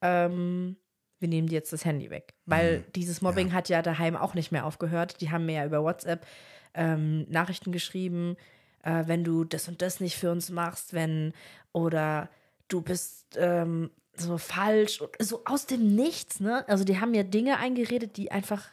Ähm, 0.00 0.76
wir 1.22 1.28
nehmen 1.28 1.48
dir 1.48 1.54
jetzt 1.54 1.72
das 1.72 1.84
Handy 1.84 2.10
weg. 2.10 2.34
Weil 2.44 2.80
Mhm. 2.80 2.84
dieses 2.96 3.22
Mobbing 3.22 3.52
hat 3.52 3.68
ja 3.68 3.80
daheim 3.80 4.16
auch 4.16 4.34
nicht 4.34 4.52
mehr 4.52 4.66
aufgehört. 4.66 5.20
Die 5.20 5.30
haben 5.30 5.46
mir 5.46 5.54
ja 5.54 5.64
über 5.64 5.82
WhatsApp 5.82 6.26
ähm, 6.74 7.26
Nachrichten 7.30 7.72
geschrieben, 7.72 8.36
äh, 8.82 9.04
wenn 9.06 9.24
du 9.24 9.44
das 9.44 9.68
und 9.68 9.80
das 9.80 10.00
nicht 10.00 10.16
für 10.16 10.30
uns 10.30 10.50
machst, 10.50 10.92
wenn 10.92 11.32
oder 11.72 12.28
du 12.68 12.82
bist, 12.82 13.36
ähm, 13.36 13.90
so 14.14 14.36
falsch 14.36 15.00
und 15.00 15.10
so 15.20 15.42
aus 15.46 15.66
dem 15.66 15.94
Nichts, 15.94 16.40
ne? 16.40 16.68
Also 16.68 16.84
die 16.84 17.00
haben 17.00 17.12
mir 17.12 17.24
Dinge 17.24 17.58
eingeredet, 17.58 18.16
die 18.18 18.30
einfach, 18.30 18.68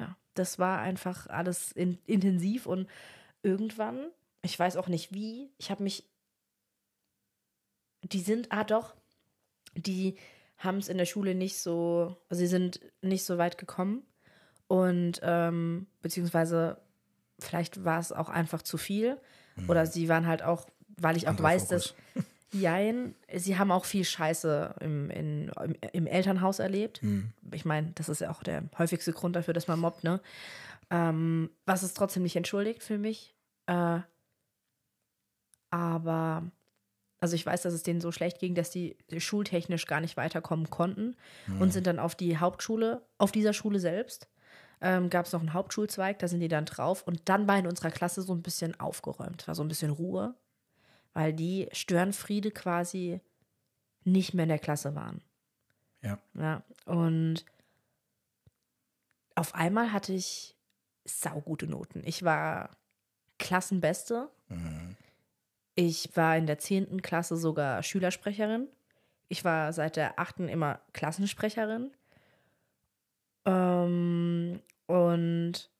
ja, 0.00 0.16
das 0.34 0.58
war 0.58 0.80
einfach 0.80 1.28
alles 1.28 1.70
in, 1.72 1.98
intensiv 2.06 2.66
und 2.66 2.88
irgendwann, 3.42 4.08
ich 4.42 4.58
weiß 4.58 4.76
auch 4.76 4.88
nicht 4.88 5.12
wie, 5.12 5.50
ich 5.58 5.70
habe 5.70 5.84
mich, 5.84 6.04
die 8.02 8.20
sind, 8.20 8.50
ah 8.50 8.64
doch, 8.64 8.94
die 9.74 10.16
haben 10.58 10.78
es 10.78 10.88
in 10.88 10.98
der 10.98 11.06
Schule 11.06 11.34
nicht 11.34 11.58
so, 11.58 12.16
also 12.28 12.40
sie 12.40 12.46
sind 12.46 12.80
nicht 13.00 13.24
so 13.24 13.38
weit 13.38 13.58
gekommen 13.58 14.02
und 14.66 15.20
ähm, 15.22 15.86
beziehungsweise 16.02 16.78
vielleicht 17.38 17.84
war 17.84 18.00
es 18.00 18.12
auch 18.12 18.28
einfach 18.28 18.62
zu 18.62 18.76
viel 18.76 19.18
oder 19.68 19.86
sie 19.86 20.08
waren 20.08 20.26
halt 20.26 20.42
auch, 20.42 20.68
weil 20.96 21.16
ich 21.16 21.28
auch 21.28 21.40
weiß, 21.40 21.68
Fokus. 21.68 21.94
dass 22.14 22.24
Jein, 22.52 23.14
sie 23.34 23.58
haben 23.58 23.70
auch 23.70 23.84
viel 23.84 24.04
Scheiße 24.04 24.76
im, 24.80 25.10
in, 25.10 25.48
im, 25.48 25.76
im 25.92 26.06
Elternhaus 26.06 26.60
erlebt. 26.60 27.00
Ich 27.52 27.64
meine, 27.64 27.92
das 27.94 28.08
ist 28.08 28.20
ja 28.20 28.30
auch 28.30 28.42
der 28.42 28.64
häufigste 28.78 29.12
Grund 29.12 29.36
dafür, 29.36 29.52
dass 29.52 29.68
man 29.68 29.78
mobbt, 29.78 30.02
ne? 30.02 30.20
Ähm, 30.90 31.50
was 31.66 31.82
es 31.82 31.92
trotzdem 31.92 32.22
nicht 32.22 32.36
entschuldigt 32.36 32.82
für 32.82 32.96
mich. 32.96 33.34
Äh, 33.66 34.00
aber, 35.70 36.50
also 37.20 37.34
ich 37.34 37.44
weiß, 37.44 37.62
dass 37.62 37.74
es 37.74 37.82
denen 37.82 38.00
so 38.00 38.12
schlecht 38.12 38.38
ging, 38.38 38.54
dass 38.54 38.70
die 38.70 38.96
schultechnisch 39.16 39.86
gar 39.86 40.00
nicht 40.00 40.16
weiterkommen 40.16 40.70
konnten 40.70 41.16
und 41.58 41.72
sind 41.72 41.86
dann 41.86 41.98
auf 41.98 42.14
die 42.14 42.38
Hauptschule, 42.38 43.02
auf 43.18 43.32
dieser 43.32 43.52
Schule 43.52 43.80
selbst, 43.80 44.28
ähm, 44.80 45.10
gab 45.10 45.26
es 45.26 45.32
noch 45.32 45.40
einen 45.40 45.52
Hauptschulzweig, 45.52 46.18
da 46.20 46.28
sind 46.28 46.40
die 46.40 46.48
dann 46.48 46.64
drauf 46.64 47.02
und 47.02 47.28
dann 47.28 47.48
war 47.48 47.58
in 47.58 47.66
unserer 47.66 47.90
Klasse 47.90 48.22
so 48.22 48.32
ein 48.34 48.42
bisschen 48.42 48.78
aufgeräumt, 48.78 49.48
war 49.48 49.54
so 49.54 49.62
ein 49.62 49.68
bisschen 49.68 49.90
Ruhe, 49.90 50.34
weil 51.12 51.32
die 51.32 51.68
Störenfriede 51.72 52.52
quasi 52.52 53.20
nicht 54.04 54.34
mehr 54.34 54.44
in 54.44 54.50
der 54.50 54.58
Klasse 54.60 54.94
waren. 54.94 55.20
Ja. 56.02 56.18
Ja, 56.34 56.62
und 56.84 57.44
auf 59.34 59.54
einmal 59.54 59.92
hatte 59.92 60.12
ich 60.12 60.56
saugute 61.04 61.66
Noten. 61.66 62.02
Ich 62.04 62.22
war 62.22 62.70
Klassenbeste. 63.38 64.28
Ich 65.80 66.16
war 66.16 66.36
in 66.36 66.48
der 66.48 66.58
10. 66.58 67.02
Klasse 67.02 67.36
sogar 67.36 67.84
Schülersprecherin. 67.84 68.66
Ich 69.28 69.44
war 69.44 69.72
seit 69.72 69.94
der 69.94 70.18
8. 70.18 70.40
immer 70.40 70.80
Klassensprecherin. 70.92 71.92
Ähm, 73.44 74.60
und 74.86 75.70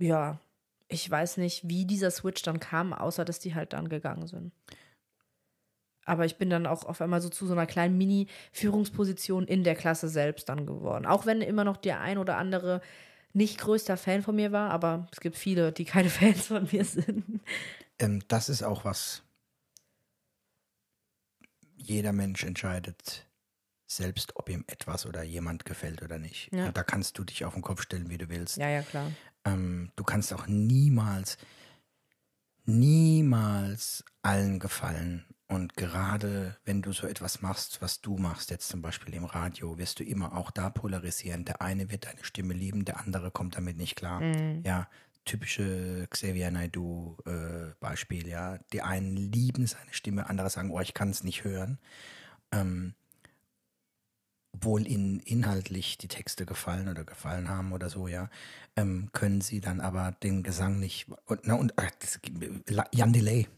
ja, 0.00 0.40
ich 0.88 1.08
weiß 1.08 1.36
nicht, 1.36 1.68
wie 1.68 1.84
dieser 1.84 2.10
Switch 2.10 2.42
dann 2.42 2.58
kam, 2.58 2.92
außer 2.92 3.24
dass 3.24 3.38
die 3.38 3.54
halt 3.54 3.74
dann 3.74 3.88
gegangen 3.88 4.26
sind. 4.26 4.50
Aber 6.04 6.24
ich 6.24 6.36
bin 6.36 6.50
dann 6.50 6.66
auch 6.66 6.82
auf 6.82 7.00
einmal 7.00 7.20
so 7.20 7.28
zu 7.28 7.46
so 7.46 7.52
einer 7.52 7.66
kleinen 7.66 7.96
Mini-Führungsposition 7.96 9.46
in 9.46 9.62
der 9.62 9.76
Klasse 9.76 10.08
selbst 10.08 10.48
dann 10.48 10.66
geworden. 10.66 11.06
Auch 11.06 11.26
wenn 11.26 11.42
immer 11.42 11.62
noch 11.62 11.76
der 11.76 12.00
ein 12.00 12.18
oder 12.18 12.38
andere 12.38 12.80
nicht 13.34 13.60
größter 13.60 13.96
Fan 13.96 14.22
von 14.22 14.34
mir 14.34 14.50
war, 14.50 14.70
aber 14.70 15.06
es 15.12 15.20
gibt 15.20 15.36
viele, 15.36 15.70
die 15.70 15.84
keine 15.84 16.08
Fans 16.10 16.48
von 16.48 16.68
mir 16.72 16.84
sind. 16.84 17.40
Ähm, 18.04 18.22
das 18.28 18.48
ist 18.48 18.62
auch 18.62 18.84
was. 18.84 19.22
Jeder 21.76 22.12
Mensch 22.12 22.44
entscheidet 22.44 23.26
selbst, 23.86 24.36
ob 24.36 24.48
ihm 24.48 24.64
etwas 24.66 25.06
oder 25.06 25.22
jemand 25.22 25.64
gefällt 25.64 26.02
oder 26.02 26.18
nicht. 26.18 26.50
Ja. 26.52 26.66
Und 26.66 26.76
da 26.76 26.82
kannst 26.82 27.18
du 27.18 27.24
dich 27.24 27.44
auf 27.44 27.54
den 27.54 27.62
Kopf 27.62 27.82
stellen, 27.82 28.10
wie 28.10 28.18
du 28.18 28.28
willst. 28.28 28.56
Ja, 28.56 28.68
ja, 28.68 28.82
klar. 28.82 29.10
Ähm, 29.44 29.92
du 29.96 30.04
kannst 30.04 30.32
auch 30.32 30.46
niemals, 30.46 31.36
niemals 32.64 34.04
allen 34.22 34.58
gefallen. 34.58 35.26
Und 35.46 35.76
gerade 35.76 36.56
wenn 36.64 36.80
du 36.80 36.92
so 36.92 37.06
etwas 37.06 37.42
machst, 37.42 37.82
was 37.82 38.00
du 38.00 38.16
machst, 38.16 38.50
jetzt 38.50 38.68
zum 38.68 38.80
Beispiel 38.80 39.14
im 39.14 39.26
Radio, 39.26 39.76
wirst 39.76 40.00
du 40.00 40.04
immer 40.04 40.34
auch 40.36 40.50
da 40.50 40.70
polarisieren. 40.70 41.44
Der 41.44 41.60
eine 41.60 41.90
wird 41.90 42.06
deine 42.06 42.24
Stimme 42.24 42.54
lieben, 42.54 42.86
der 42.86 43.00
andere 43.00 43.30
kommt 43.30 43.56
damit 43.56 43.76
nicht 43.76 43.94
klar. 43.94 44.22
Ja, 44.64 44.88
typische 45.24 46.06
Xavier 46.10 46.50
Naidoo 46.50 47.16
äh, 47.26 47.74
Beispiel, 47.80 48.28
ja. 48.28 48.58
Die 48.72 48.82
einen 48.82 49.16
lieben 49.16 49.66
seine 49.66 49.92
Stimme, 49.92 50.28
andere 50.28 50.50
sagen, 50.50 50.70
oh, 50.70 50.80
ich 50.80 50.94
kann 50.94 51.10
es 51.10 51.24
nicht 51.24 51.44
hören. 51.44 51.78
Ähm, 52.52 52.94
obwohl 54.52 54.86
ihnen 54.86 55.18
inhaltlich 55.20 55.98
die 55.98 56.08
Texte 56.08 56.46
gefallen 56.46 56.88
oder 56.88 57.04
gefallen 57.04 57.48
haben 57.48 57.72
oder 57.72 57.90
so, 57.90 58.06
ja, 58.06 58.30
ähm, 58.76 59.08
können 59.12 59.40
sie 59.40 59.60
dann 59.60 59.80
aber 59.80 60.12
den 60.22 60.42
Gesang 60.42 60.78
nicht. 60.78 61.06
Und, 61.26 61.40
na, 61.44 61.54
und 61.54 61.74
ach, 61.76 61.90
das, 61.98 62.20
Jan 62.92 63.12
Delay, 63.12 63.48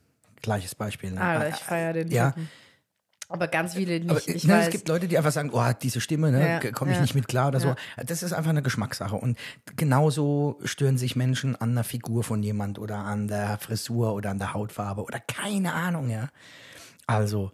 gleiches 0.40 0.74
Beispiel. 0.74 1.10
Ne? 1.10 1.20
Ah, 1.20 1.48
ich 1.48 1.56
feiere 1.56 1.92
den. 1.92 2.10
Ja, 2.10 2.30
Typen. 2.30 2.48
Aber 3.28 3.48
ganz 3.48 3.74
viele 3.74 3.98
nicht. 3.98 4.10
aber, 4.10 4.28
ich 4.28 4.44
ne, 4.44 4.60
es 4.62 4.70
gibt 4.70 4.88
Leute, 4.88 5.08
die 5.08 5.18
einfach 5.18 5.32
sagen, 5.32 5.50
oh, 5.52 5.64
diese 5.82 6.00
Stimme, 6.00 6.30
ne, 6.30 6.60
Ja, 6.62 6.70
komme 6.70 6.92
ich 6.92 6.96
ja, 6.96 7.02
nicht 7.02 7.14
mit 7.14 7.26
klar 7.26 7.48
oder 7.48 7.60
so. 7.60 7.68
ja. 7.68 7.76
Das 8.04 8.22
ist 8.22 8.32
einfach 8.32 8.50
eine 8.50 8.62
Geschmackssache. 8.62 9.16
Und 9.16 9.36
genauso 9.74 10.60
stören 10.64 10.96
sich 10.96 11.16
Menschen 11.16 11.56
an 11.56 11.74
der 11.74 11.84
Figur 11.84 12.22
von 12.22 12.42
jemand 12.42 12.78
oder 12.78 12.98
an 12.98 13.26
der 13.26 13.58
Frisur 13.58 14.14
oder 14.14 14.30
an 14.30 14.38
der 14.38 14.54
Hautfarbe 14.54 15.02
oder 15.02 15.18
keine 15.18 15.72
Ahnung, 15.72 16.08
ja. 16.08 16.28
Also, 17.06 17.52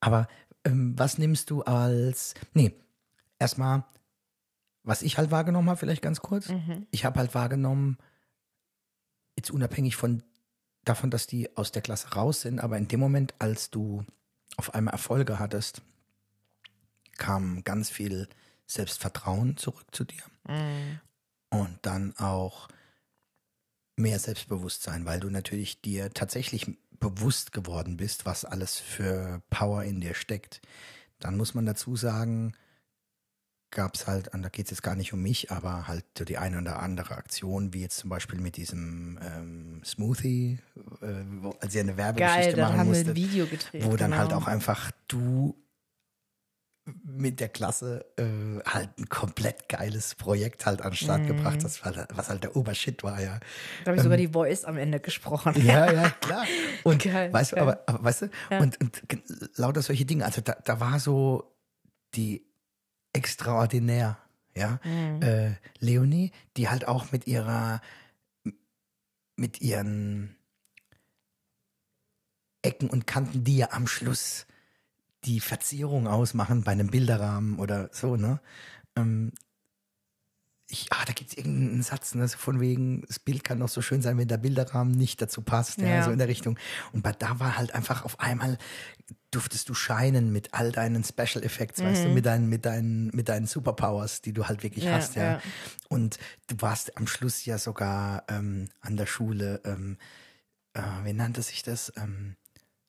aber 0.00 0.28
ähm, 0.64 0.94
was 0.96 1.18
nimmst 1.18 1.50
du 1.50 1.62
als, 1.62 2.34
nee, 2.52 2.74
erstmal, 3.38 3.84
was 4.82 5.02
ich 5.02 5.16
halt 5.16 5.30
wahrgenommen 5.30 5.68
habe, 5.70 5.78
vielleicht 5.78 6.02
ganz 6.02 6.20
kurz. 6.20 6.50
Mhm. 6.50 6.86
Ich 6.90 7.04
habe 7.04 7.18
halt 7.18 7.34
wahrgenommen, 7.34 7.96
jetzt 9.36 9.50
unabhängig 9.50 9.96
von 9.96 10.22
davon, 10.84 11.10
dass 11.10 11.26
die 11.26 11.56
aus 11.56 11.72
der 11.72 11.82
Klasse 11.82 12.14
raus 12.14 12.42
sind, 12.42 12.60
aber 12.60 12.76
in 12.76 12.88
dem 12.88 13.00
Moment, 13.00 13.34
als 13.38 13.70
du 13.70 14.04
auf 14.56 14.74
einmal 14.74 14.92
Erfolge 14.92 15.38
hattest, 15.38 15.82
kam 17.16 17.62
ganz 17.64 17.90
viel 17.90 18.28
Selbstvertrauen 18.66 19.56
zurück 19.56 19.86
zu 19.92 20.04
dir 20.04 20.22
Mhm. 20.48 21.00
und 21.50 21.78
dann 21.82 22.16
auch 22.16 22.68
mehr 23.96 24.18
Selbstbewusstsein, 24.18 25.04
weil 25.04 25.20
du 25.20 25.30
natürlich 25.30 25.80
dir 25.80 26.10
tatsächlich 26.10 26.66
bewusst 26.98 27.52
geworden 27.52 27.96
bist, 27.96 28.26
was 28.26 28.44
alles 28.44 28.78
für 28.78 29.42
Power 29.50 29.84
in 29.84 30.00
dir 30.00 30.14
steckt. 30.14 30.60
Dann 31.20 31.36
muss 31.36 31.54
man 31.54 31.66
dazu 31.66 31.96
sagen, 31.96 32.54
gab 33.74 33.94
es 33.96 34.06
halt, 34.06 34.28
und 34.32 34.40
da 34.42 34.48
geht 34.48 34.64
es 34.66 34.70
jetzt 34.70 34.82
gar 34.82 34.96
nicht 34.96 35.12
um 35.12 35.20
mich, 35.20 35.50
aber 35.52 35.86
halt 35.86 36.04
so 36.16 36.24
die 36.24 36.38
eine 36.38 36.58
oder 36.58 36.80
andere 36.80 37.16
Aktion, 37.16 37.74
wie 37.74 37.82
jetzt 37.82 37.98
zum 37.98 38.08
Beispiel 38.08 38.40
mit 38.40 38.56
diesem 38.56 39.18
ähm, 39.22 39.82
Smoothie, 39.84 40.58
äh, 41.02 41.06
wo, 41.42 41.50
als 41.60 41.74
ihr 41.74 41.82
eine 41.82 41.96
Werbegeschichte 41.98 42.52
Geil, 42.56 42.60
machen 42.62 42.78
haben 42.78 42.88
musstet 42.88 43.08
ein 43.08 43.16
Video 43.16 43.46
gedreht. 43.46 43.84
wo 43.84 43.96
dann 43.96 44.12
genau. 44.12 44.22
halt 44.22 44.32
auch 44.32 44.46
einfach 44.46 44.90
du 45.08 45.54
mit 47.02 47.40
der 47.40 47.48
Klasse 47.48 48.04
äh, 48.18 48.60
halt 48.68 48.98
ein 48.98 49.08
komplett 49.08 49.70
geiles 49.70 50.14
Projekt 50.16 50.66
halt 50.66 50.82
an 50.82 50.90
den 50.90 50.96
Start 50.96 51.22
Mhm. 51.22 51.26
gebracht 51.28 51.64
hast, 51.64 51.82
was 51.82 52.28
halt 52.28 52.42
der 52.44 52.56
Obershit 52.56 53.02
war, 53.02 53.20
ja. 53.22 53.40
Da 53.84 53.88
habe 53.90 53.96
ich 53.96 54.02
sogar 54.02 54.18
die 54.18 54.28
Voice 54.28 54.64
am 54.66 54.76
Ende 54.76 55.00
gesprochen. 55.00 55.54
Ja, 55.64 55.90
ja, 55.90 56.10
klar. 56.10 56.44
Und 56.84 57.02
Geil, 57.02 57.32
weißt 57.32 57.52
du, 57.52 57.56
geil. 57.56 57.62
aber, 57.62 57.82
aber 57.86 58.04
weißt 58.04 58.22
du, 58.22 58.30
und, 58.60 58.78
und 58.82 59.08
ge- 59.08 59.22
lauter 59.56 59.80
solche 59.80 60.04
Dinge, 60.04 60.26
also 60.26 60.42
da, 60.42 60.56
da 60.62 60.78
war 60.80 61.00
so 61.00 61.56
die 62.14 62.44
extraordinär, 63.14 64.18
ja. 64.54 64.78
Mhm. 64.84 65.22
Äh, 65.22 65.54
Leonie, 65.78 66.32
die 66.58 66.68
halt 66.68 66.86
auch 66.86 67.10
mit 67.12 67.26
ihrer, 67.26 67.80
mit 69.36 69.62
ihren 69.62 70.36
Ecken 72.62 72.90
und 72.90 73.06
Kanten, 73.06 73.44
die 73.44 73.56
ja 73.58 73.70
am 73.72 73.86
Schluss 73.86 74.46
die 75.24 75.40
Verzierung 75.40 76.06
ausmachen 76.06 76.62
bei 76.64 76.72
einem 76.72 76.88
Bilderrahmen 76.88 77.58
oder 77.58 77.88
so, 77.92 78.16
ne? 78.16 78.40
Ähm, 78.96 79.32
ich, 80.68 80.88
ah, 80.92 81.04
da 81.04 81.12
gibt 81.12 81.30
es 81.30 81.36
irgendeinen 81.36 81.82
Satz, 81.82 82.14
ne, 82.14 82.26
so 82.26 82.38
von 82.38 82.58
wegen, 82.58 83.02
das 83.06 83.18
Bild 83.18 83.44
kann 83.44 83.60
doch 83.60 83.68
so 83.68 83.82
schön 83.82 84.00
sein, 84.02 84.16
wenn 84.16 84.28
der 84.28 84.38
Bilderrahmen 84.38 84.92
nicht 84.96 85.20
dazu 85.20 85.42
passt, 85.42 85.80
ja, 85.80 85.88
Ja. 85.88 86.02
so 86.04 86.10
in 86.10 86.18
der 86.18 86.28
Richtung. 86.28 86.58
Und 86.92 87.02
bei 87.02 87.12
da 87.12 87.38
war 87.38 87.58
halt 87.58 87.74
einfach 87.74 88.04
auf 88.04 88.18
einmal, 88.18 88.56
durftest 89.34 89.68
du 89.68 89.74
scheinen 89.74 90.32
mit 90.32 90.54
all 90.54 90.72
deinen 90.72 91.04
Special 91.04 91.42
Effects, 91.44 91.82
weißt 91.82 92.04
du, 92.04 92.08
mit 92.08 92.26
deinen, 92.26 92.48
mit 92.48 92.64
deinen, 92.64 93.08
mit 93.08 93.28
deinen 93.28 93.46
Superpowers, 93.46 94.20
die 94.22 94.32
du 94.32 94.46
halt 94.46 94.62
wirklich 94.62 94.84
Ja, 94.84 94.92
hast, 94.92 95.16
ja. 95.16 95.24
ja. 95.24 95.42
Und 95.88 96.18
du 96.46 96.56
warst 96.60 96.96
am 96.96 97.06
Schluss 97.06 97.44
ja 97.44 97.58
sogar 97.58 98.24
ähm, 98.28 98.68
an 98.80 98.96
der 98.96 99.06
Schule, 99.06 99.60
ähm, 99.64 99.98
äh, 100.74 100.80
wie 101.04 101.12
nannte 101.12 101.42
sich 101.42 101.62
das? 101.62 101.92
Ähm, 101.96 102.36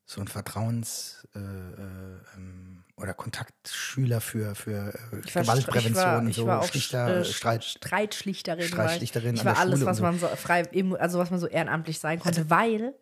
so 0.06 0.22
ein 0.22 0.28
Vertrauens- 0.28 1.26
äh, 1.36 1.40
äh, 1.40 2.20
ähm, 2.38 2.84
oder 2.96 3.14
Kontaktschüler 3.14 4.22
für, 4.22 4.56
für 4.56 4.94
äh, 4.94 5.20
Ich 5.26 5.36
war, 5.36 5.42
Gewaltprävention, 5.44 5.96
ich 5.96 6.06
war, 6.06 6.28
ich 6.28 6.36
so 6.36 6.48
war 6.48 6.60
auch 6.60 6.68
Schlichter, 6.68 7.18
äh, 7.22 7.26
Streit. 7.26 7.64
Streitschlichterin. 7.64 8.68
Streitschlichterin 8.68 9.36
war 9.38 9.42
ich. 9.42 9.46
war 9.46 9.58
alles, 9.58 9.86
was 9.86 9.98
so. 9.98 10.04
man 10.04 10.20
so 10.20 10.28
frei, 10.28 10.64
also 11.00 11.20
was 11.20 11.32
man 11.32 11.40
so 11.40 11.48
ehrenamtlich 11.48 12.00
sein 12.00 12.20
konnte, 12.20 12.50
weil, 12.50 12.94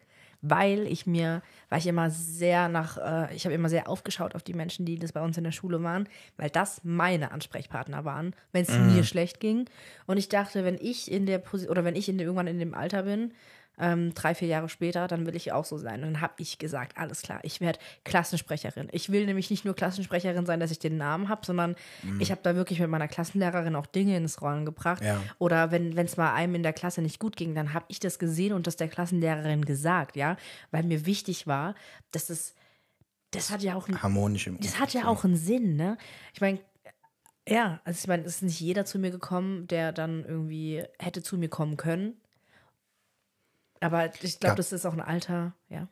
weil 0.43 0.85
ich 0.88 1.07
mir, 1.07 1.41
weil 1.69 1.79
ich 1.79 1.88
immer 1.88 2.12
sehr 2.12 2.67
nach, 2.67 2.97
äh, 2.97 3.33
ich 3.33 3.45
habe 3.45 3.55
immer 3.55 3.69
sehr 3.69 3.88
aufgeschaut 3.89 4.35
auf 4.35 4.43
die 4.43 4.53
Menschen, 4.53 4.85
die 4.85 5.00
das 5.00 5.13
bei 5.13 5.21
uns 5.21 5.38
in 5.38 5.45
der 5.45 5.53
Schule 5.53 5.81
waren, 5.81 6.07
weil 6.38 6.50
das 6.50 6.81
meine 6.83 7.31
Ansprechpartner 7.31 8.03
waren, 8.05 8.35
wenn 8.51 8.62
es 8.63 8.77
Mhm. 8.77 8.85
mir 8.85 9.03
schlecht 9.03 9.39
ging. 9.39 9.65
Und 10.05 10.17
ich 10.17 10.27
dachte, 10.29 10.65
wenn 10.65 10.75
ich 10.79 11.09
in 11.09 11.25
der 11.25 11.38
Position 11.39 11.71
oder 11.71 11.85
wenn 11.85 11.95
ich 11.95 12.09
in 12.09 12.17
der, 12.17 12.27
irgendwann 12.27 12.47
in 12.47 12.59
dem 12.59 12.73
Alter 12.73 13.03
bin, 13.03 13.33
ähm, 13.80 14.13
drei, 14.13 14.36
vier 14.36 14.48
Jahre 14.48 14.70
später, 14.70 15.08
dann 15.08 15.25
will 15.25 15.36
ich 15.36 15.51
auch 15.51 15.65
so 15.65 15.77
sein. 15.77 16.03
Und 16.03 16.13
dann 16.13 16.22
habe 16.22 16.34
ich 16.38 16.60
gesagt, 16.60 16.98
alles 16.98 17.22
klar, 17.24 17.39
ich 17.44 17.60
werde 17.60 17.80
Klassensprecherin. 18.03 18.88
Ich 18.92 19.12
will 19.12 19.25
nämlich 19.25 19.50
nicht 19.50 19.65
nur 19.65 19.75
Klassensprecherin 19.75 20.46
sein, 20.46 20.60
dass 20.60 20.72
ich 20.72 20.80
den 20.80 20.98
Namen 20.98 21.27
habe, 21.30 21.46
sondern 21.46 21.75
Mhm. 22.03 22.22
ich 22.22 22.32
habe 22.32 22.42
da 22.44 22.56
wirklich 22.56 22.80
mit 22.80 22.89
meiner 22.89 23.08
Klassenlehrerin 23.08 23.75
auch 23.75 23.88
Dinge 23.88 24.15
ins 24.15 24.42
Rollen 24.42 24.65
gebracht. 24.65 25.03
Ja. 25.03 25.22
Oder 25.39 25.72
wenn 25.72 25.98
es 25.98 26.18
mal 26.18 26.34
einem 26.34 26.56
in 26.56 26.63
der 26.63 26.74
Klasse 26.74 27.01
nicht 27.01 27.20
gut 27.20 27.36
ging, 27.36 27.56
dann 27.56 27.74
habe 27.74 27.86
ich 27.88 28.00
das 28.00 28.20
gesehen 28.20 28.53
und 28.53 28.68
das 28.68 28.75
der 28.75 28.88
Klassenlehrerin 28.89 29.65
gesagt, 29.65 30.15
ja, 30.15 30.38
weil 30.72 30.84
mir 30.84 31.06
wichtig 31.06 31.48
war, 31.48 31.75
dass 32.12 32.27
das, 32.27 32.53
das 33.32 33.50
hat 33.50 33.63
ja 33.63 33.75
auch 33.75 33.88
ein 33.88 34.01
Harmonisch 34.03 34.48
im 34.48 34.60
das 34.60 34.80
hat 34.80 34.94
ja 34.94 35.08
auch 35.08 35.24
einen 35.24 35.36
Sinn, 35.36 35.75
ne? 35.75 35.98
Ich 36.34 36.42
meine, 36.42 36.60
ja, 37.48 37.82
also 37.84 38.00
ich 38.00 38.08
meine, 38.08 38.24
es 38.24 38.36
ist 38.36 38.44
nicht 38.44 38.60
jeder 38.60 38.86
zu 38.86 39.00
mir 39.00 39.12
gekommen, 39.12 39.68
der 39.68 39.92
dann 39.92 40.24
irgendwie 40.24 40.84
hätte 41.00 41.24
zu 41.24 41.38
mir 41.38 41.50
kommen 41.50 41.75
können. 41.75 42.22
Aber 43.83 44.05
ich 44.23 44.39
glaube, 44.39 44.51
Ja. 44.53 44.55
das 44.55 44.71
ist 44.71 44.85
auch 44.85 44.93
ein 44.93 45.01
Alter, 45.01 45.53
ja. 45.69 45.87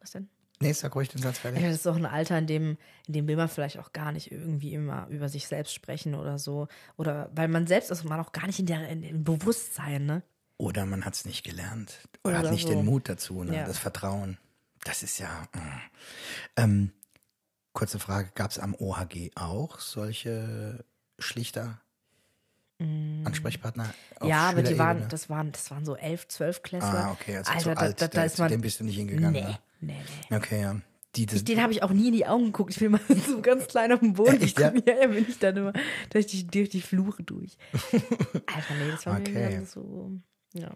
Was 0.00 0.12
denn? 0.12 0.28
Nee, 0.60 0.72
sag 0.72 0.94
ruhig 0.94 1.08
den 1.08 1.20
Satz 1.20 1.38
fertig. 1.38 1.60
meine, 1.60 1.72
das 1.72 1.80
ist 1.80 1.86
auch 1.88 1.96
ein 1.96 2.06
Alter, 2.06 2.38
in 2.38 2.46
dem, 2.46 2.78
in 3.08 3.12
dem 3.14 3.26
will 3.26 3.36
man 3.36 3.48
vielleicht 3.48 3.78
auch 3.78 3.92
gar 3.92 4.12
nicht 4.12 4.30
irgendwie 4.30 4.72
immer 4.74 5.08
über 5.08 5.28
sich 5.28 5.48
selbst 5.48 5.74
sprechen 5.74 6.14
oder 6.14 6.38
so. 6.38 6.68
Oder 6.96 7.30
weil 7.34 7.48
man 7.48 7.66
selbst 7.66 7.90
ist 7.90 8.04
man 8.04 8.20
auch 8.20 8.30
gar 8.32 8.46
nicht 8.46 8.60
in 8.60 8.66
der 8.66 8.88
in 8.88 9.02
dem 9.02 9.24
Bewusstsein, 9.24 10.06
ne? 10.06 10.22
Oder 10.58 10.86
man 10.86 11.04
hat 11.04 11.14
es 11.14 11.24
nicht 11.24 11.42
gelernt. 11.44 12.08
Oder, 12.22 12.38
Oder 12.38 12.46
hat 12.46 12.52
nicht 12.52 12.68
so. 12.68 12.70
den 12.70 12.84
Mut 12.84 13.08
dazu, 13.08 13.42
ne? 13.42 13.56
Ja. 13.56 13.64
das 13.66 13.78
Vertrauen. 13.78 14.38
Das 14.84 15.02
ist 15.02 15.18
ja. 15.18 15.48
mm. 15.52 15.80
Ähm, 16.56 16.92
kurze 17.72 17.98
Frage: 17.98 18.30
Gab 18.36 18.52
es 18.52 18.58
am 18.60 18.74
OHG 18.76 19.32
auch 19.34 19.80
solche 19.80 20.84
Schlichter? 21.18 21.80
Ansprechpartner? 23.24 23.94
auf 24.18 24.26
Mm. 24.26 24.30
ja, 24.30 24.50
aber 24.50 24.62
die 24.62 24.78
waren, 24.78 25.08
das 25.08 25.28
waren, 25.28 25.52
das 25.52 25.70
waren 25.70 25.84
so 25.84 25.96
elf, 25.96 26.28
zwölf 26.28 26.62
Klässler. 26.62 27.06
Ah, 27.06 27.12
okay, 27.12 27.36
also 27.36 27.52
Alter, 27.52 27.74
da, 27.74 27.80
alt. 27.80 28.00
da, 28.00 28.08
da 28.08 28.24
ist 28.24 28.36
zu 28.36 28.42
man. 28.42 28.50
dem 28.50 28.60
bist 28.60 28.80
du 28.80 28.84
nicht 28.84 28.96
hingegangen. 28.96 29.32
nee, 29.32 29.40
ne? 29.42 29.58
nee, 29.80 30.02
nee. 30.30 30.36
Okay, 30.36 30.60
ja. 30.60 30.80
Die, 31.16 31.26
Ich, 31.30 31.44
den 31.44 31.60
habe 31.60 31.72
ich 31.72 31.82
auch 31.82 31.90
nie 31.90 32.06
in 32.06 32.14
die 32.14 32.26
Augen 32.26 32.46
geguckt. 32.46 32.70
Ich 32.74 32.80
will 32.80 32.88
mal 32.90 33.00
so 33.26 33.42
ganz 33.42 33.66
klein 33.66 33.92
auf 33.92 34.00
dem 34.00 34.14
Boden 34.14 34.40
Echt, 34.40 34.58
ja? 34.58 34.72
Ja, 34.86 35.02
ja, 35.02 35.06
bin 35.08 35.26
ich 35.28 35.38
dann 35.38 35.56
immer 35.56 35.72
durch 36.10 36.26
die, 36.26 36.46
durch 36.46 36.70
die 36.70 36.80
Flure 36.80 37.22
durch. 37.22 37.58
Alter, 37.72 38.74
nee, 38.78 38.90
das 38.90 39.06
war 39.06 39.18
Okay. 39.20 39.58
mir 39.58 39.66
so. 39.66 40.12
Ja. 40.54 40.70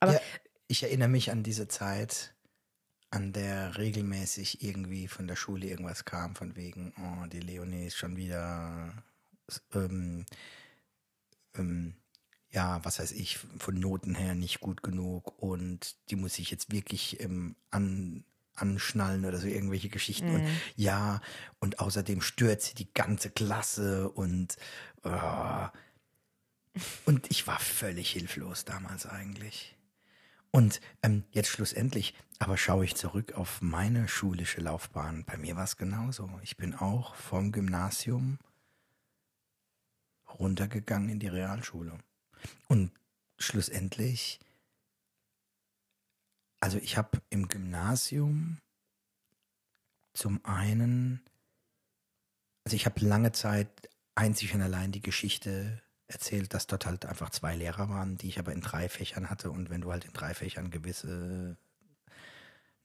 Aber 0.00 0.14
ja, 0.14 0.20
ich 0.68 0.82
erinnere 0.82 1.08
mich 1.08 1.30
an 1.30 1.42
diese 1.42 1.68
Zeit, 1.68 2.34
an 3.10 3.34
der 3.34 3.76
regelmäßig 3.76 4.64
irgendwie 4.64 5.08
von 5.08 5.26
der 5.26 5.36
Schule 5.36 5.66
irgendwas 5.66 6.06
kam, 6.06 6.34
von 6.36 6.56
wegen, 6.56 6.94
oh, 6.96 7.26
die 7.26 7.40
Leonie 7.40 7.86
ist 7.86 7.96
schon 7.96 8.16
wieder, 8.16 8.94
ähm, 9.74 10.24
ähm, 11.56 11.94
ja, 12.50 12.84
was 12.84 12.98
weiß 12.98 13.12
ich, 13.12 13.38
von 13.58 13.78
Noten 13.78 14.14
her 14.14 14.34
nicht 14.34 14.60
gut 14.60 14.82
genug 14.82 15.40
und 15.42 15.96
die 16.10 16.16
muss 16.16 16.38
ich 16.38 16.50
jetzt 16.50 16.70
wirklich 16.70 17.20
ähm, 17.20 17.56
an, 17.70 18.24
anschnallen 18.54 19.24
oder 19.24 19.38
so 19.38 19.46
irgendwelche 19.46 19.88
Geschichten. 19.88 20.34
Und 20.34 20.48
ja, 20.76 21.20
und 21.60 21.80
außerdem 21.80 22.20
stört 22.20 22.60
sie 22.62 22.74
die 22.74 22.92
ganze 22.92 23.30
Klasse 23.30 24.10
und 24.10 24.56
äh, 25.04 25.68
und 27.04 27.30
ich 27.30 27.46
war 27.46 27.58
völlig 27.58 28.10
hilflos 28.10 28.64
damals 28.64 29.06
eigentlich. 29.06 29.76
Und 30.50 30.80
ähm, 31.02 31.24
jetzt 31.30 31.48
schlussendlich, 31.48 32.14
aber 32.38 32.56
schaue 32.56 32.84
ich 32.84 32.94
zurück 32.94 33.32
auf 33.32 33.62
meine 33.62 34.08
schulische 34.08 34.60
Laufbahn. 34.60 35.24
Bei 35.24 35.38
mir 35.38 35.56
war 35.56 35.64
es 35.64 35.78
genauso. 35.78 36.28
Ich 36.42 36.56
bin 36.58 36.74
auch 36.74 37.14
vom 37.14 37.52
Gymnasium 37.52 38.38
runtergegangen 40.38 41.08
in 41.08 41.18
die 41.18 41.28
Realschule. 41.28 41.98
Und 42.68 42.92
schlussendlich, 43.38 44.40
also 46.60 46.78
ich 46.78 46.96
habe 46.96 47.20
im 47.30 47.48
Gymnasium 47.48 48.58
zum 50.14 50.44
einen, 50.44 51.22
also 52.64 52.76
ich 52.76 52.86
habe 52.86 53.00
lange 53.00 53.32
Zeit 53.32 53.88
einzig 54.14 54.54
und 54.54 54.62
allein 54.62 54.92
die 54.92 55.02
Geschichte 55.02 55.82
erzählt, 56.06 56.54
dass 56.54 56.66
dort 56.66 56.86
halt 56.86 57.06
einfach 57.06 57.30
zwei 57.30 57.56
Lehrer 57.56 57.88
waren, 57.88 58.18
die 58.18 58.28
ich 58.28 58.38
aber 58.38 58.52
in 58.52 58.60
drei 58.60 58.88
Fächern 58.88 59.30
hatte. 59.30 59.50
Und 59.50 59.70
wenn 59.70 59.80
du 59.80 59.90
halt 59.90 60.04
in 60.04 60.12
drei 60.12 60.34
Fächern 60.34 60.70
gewisse 60.70 61.56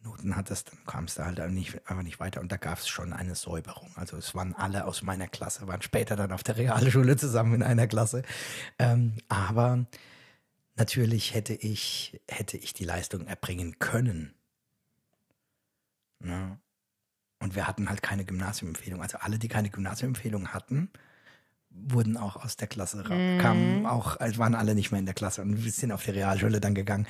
Noten 0.08 0.36
hattest, 0.36 0.72
dann 0.72 0.80
kamst 0.86 1.17
du 1.17 1.26
halt 1.26 1.39
nicht, 1.52 1.80
aber 1.86 2.04
nicht 2.04 2.20
weiter. 2.20 2.41
Und 2.41 2.52
da 2.52 2.58
gab 2.58 2.80
es 2.80 2.88
schon 2.88 3.13
eine 3.13 3.36
Säuberung. 3.36 3.91
Also 3.96 4.17
es 4.17 4.34
waren 4.34 4.56
alle 4.56 4.86
aus 4.86 5.02
meiner 5.02 5.28
Klasse, 5.28 5.67
waren 5.67 5.82
später 5.82 6.15
dann 6.15 6.32
auf 6.32 6.43
der 6.43 6.58
Realschule 6.58 7.17
zusammen 7.17 7.56
in 7.56 7.63
einer 7.63 7.88
Klasse. 7.88 8.24
Ähm, 8.80 9.17
aber 9.28 9.86
natürlich 10.76 11.34
hätte 11.34 11.54
ich, 11.54 12.20
hätte 12.28 12.58
ich 12.58 12.74
die 12.74 12.86
Leistung 12.86 13.28
erbringen 13.28 13.80
können. 13.80 14.34
Ja. 16.24 16.58
Und 17.39 17.56
wir 17.56 17.67
hatten 17.67 17.89
halt 17.89 18.02
keine 18.02 18.26
Gymnasiumempfehlung. 18.26 19.02
Also 19.02 19.20
alle, 19.20 19.38
die 19.38 19.48
keine 19.48 19.70
Gymnasiumempfehlung 19.70 20.54
hatten, 20.54 20.89
wurden 21.70 22.17
auch 22.17 22.38
aus 22.38 22.58
der 22.58 22.67
Klasse 22.67 23.02
raus. 23.08 23.41
Kamen 23.41 23.86
auch, 23.86 24.17
also 24.17 24.39
waren 24.39 24.56
alle 24.56 24.74
nicht 24.74 24.91
mehr 24.91 25.00
in 25.00 25.06
der 25.06 25.13
Klasse 25.13 25.41
und 25.43 25.63
wir 25.63 25.72
sind 25.72 25.91
auf 25.91 26.04
die 26.04 26.12
Realschule 26.12 26.60
dann 26.60 26.74
gegangen. 26.74 27.08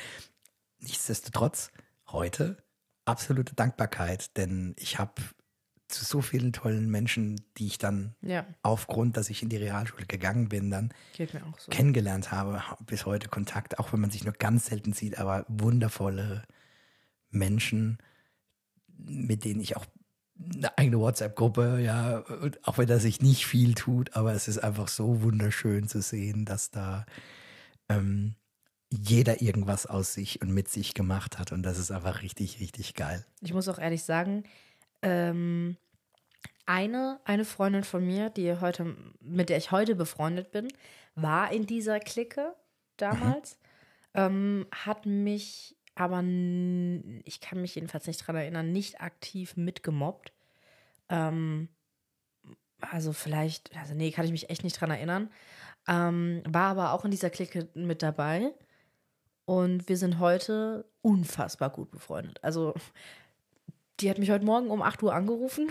Nichtsdestotrotz, 0.80 1.72
heute 2.08 2.58
absolute 3.08 3.56
Dankbarkeit, 3.56 4.36
denn 4.38 4.76
ich 4.78 5.00
habe 5.00 5.14
zu 5.88 6.04
so 6.04 6.22
vielen 6.22 6.52
tollen 6.52 6.90
Menschen, 6.90 7.40
die 7.58 7.68
ich 7.68 7.78
dann 7.78 8.16
Ja, 8.22 8.46
aufgrund, 8.62 9.16
dass 9.16 9.30
ich 9.30 9.42
in 9.42 9.50
die 9.50 9.58
Realschule 9.58 10.06
gegangen 10.06 10.50
bin, 10.50 10.70
dann 10.70 10.94
so. 11.58 11.72
kennengelernt 11.72 12.32
habe, 12.32 12.62
bis 12.86 13.06
heute 13.06 13.30
Kontakt, 13.30 13.80
auch 13.80 13.94
wenn 13.94 14.02
man 14.02 14.12
sich 14.12 14.26
nur 14.26 14.34
ganz 14.34 14.66
selten 14.66 14.92
sieht, 14.94 15.18
aber 15.18 15.46
wundervolle 15.48 16.44
Menschen, 17.30 18.00
mit 18.98 19.46
denen 19.46 19.62
ich 19.62 19.78
auch 19.78 19.86
eine 20.40 20.78
eigene 20.78 21.00
WhatsApp-Gruppe, 21.00 21.80
ja, 21.80 22.24
auch 22.64 22.78
wenn 22.78 22.88
da 22.88 23.00
sich 23.00 23.22
nicht 23.22 23.46
viel 23.46 23.74
tut, 23.74 24.16
aber 24.16 24.34
es 24.34 24.48
ist 24.48 24.60
einfach 24.60 24.88
so 24.88 25.22
wunderschön 25.22 25.88
zu 25.88 26.02
sehen, 26.02 26.46
dass 26.46 26.70
da 26.70 27.06
ähm, 27.90 28.36
jeder 28.90 29.42
irgendwas 29.42 29.86
aus 29.86 30.14
sich 30.14 30.42
und 30.42 30.54
mit 30.54 30.70
sich 30.70 30.94
gemacht 30.94 31.40
hat 31.40 31.52
und 31.52 31.64
das 31.64 31.78
ist 31.78 31.92
einfach 31.92 32.22
richtig, 32.22 32.60
richtig 32.60 32.94
geil. 32.94 33.26
Ich 33.42 33.54
muss 33.54 33.68
auch 33.68 33.80
ehrlich 33.80 34.04
sagen, 34.04 34.44
ähm, 35.02 35.78
eine, 36.66 37.20
eine 37.26 37.46
Freundin 37.46 37.84
von 37.84 38.06
mir, 38.06 38.30
die 38.30 38.60
heute, 38.60 38.96
mit 39.20 39.50
der 39.50 39.58
ich 39.58 39.72
heute 39.72 39.96
befreundet 39.96 40.52
bin, 40.52 40.68
war 41.16 41.52
in 41.52 41.66
dieser 41.66 42.00
Clique 42.00 42.54
damals, 42.98 43.58
ähm, 44.14 44.68
hat 44.72 45.06
mich 45.06 45.76
aber, 45.96 46.20
ich 47.24 47.42
kann 47.42 47.62
mich 47.62 47.76
jedenfalls 47.76 48.06
nicht 48.06 48.26
dran 48.26 48.36
erinnern, 48.36 48.72
nicht 48.72 49.02
aktiv 49.02 49.58
mitgemobbt. 49.58 50.32
Ähm, 51.10 51.70
also 52.82 53.14
vielleicht, 53.14 53.76
also 53.76 53.96
nee, 53.96 54.12
kann 54.12 54.26
ich 54.26 54.32
mich 54.32 54.50
echt 54.50 54.64
nicht 54.64 54.80
dran 54.80 54.92
erinnern. 54.92 55.32
Ähm, 55.88 56.44
war 56.48 56.70
aber 56.70 56.94
auch 56.94 57.04
in 57.04 57.12
dieser 57.12 57.30
Clique 57.30 57.68
mit 57.74 58.04
dabei. 58.04 58.54
Und 59.48 59.88
wir 59.88 59.96
sind 59.96 60.20
heute 60.20 60.84
unfassbar 61.02 61.70
gut 61.70 61.90
befreundet. 61.90 62.38
Also, 62.42 62.74
die 64.02 64.10
hat 64.10 64.18
mich 64.18 64.30
heute 64.30 64.44
Morgen 64.44 64.70
um 64.70 64.82
8 64.82 65.02
Uhr 65.04 65.16
angerufen. 65.16 65.70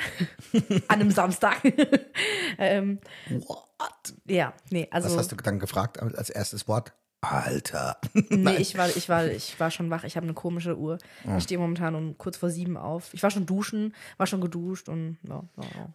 an 0.88 1.00
einem 1.00 1.10
Samstag. 1.10 1.60
ähm, 2.58 3.00
What? 3.28 4.14
ja, 4.24 4.54
nee, 4.70 4.88
also. 4.90 5.10
Was 5.10 5.18
hast 5.18 5.32
du 5.32 5.36
dann 5.36 5.58
gefragt 5.58 6.00
als 6.00 6.30
erstes 6.30 6.66
Wort? 6.66 6.94
Alter. 7.20 7.98
Nee, 8.30 8.56
ich 8.58 8.78
war, 8.78 8.88
ich, 8.88 9.10
war, 9.10 9.26
ich 9.26 9.60
war 9.60 9.70
schon 9.70 9.90
wach. 9.90 10.04
Ich 10.04 10.16
habe 10.16 10.24
eine 10.24 10.32
komische 10.32 10.78
Uhr. 10.78 10.96
Ich 11.36 11.44
stehe 11.44 11.58
momentan 11.58 11.94
um 11.94 12.16
kurz 12.16 12.38
vor 12.38 12.48
sieben 12.48 12.78
auf. 12.78 13.12
Ich 13.12 13.22
war 13.22 13.30
schon 13.30 13.44
duschen, 13.44 13.94
war 14.16 14.26
schon 14.26 14.40
geduscht 14.40 14.88
und 14.88 15.18
ja, 15.22 15.44
ja, 15.58 15.64
ja. 15.74 15.94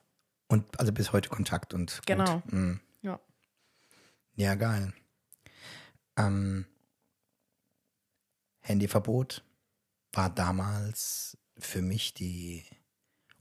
Und 0.49 0.79
also 0.79 0.91
bis 0.91 1.13
heute 1.13 1.29
Kontakt 1.29 1.73
und. 1.73 2.01
Genau. 2.05 2.43
Mm. 2.45 2.79
ja. 3.01 3.19
Ja, 4.35 4.53
geil. 4.53 4.93
Ähm, 6.15 6.65
Handyverbot 8.61 9.43
war 10.13 10.29
damals 10.29 11.37
für 11.57 11.81
mich 11.81 12.13
die, 12.13 12.63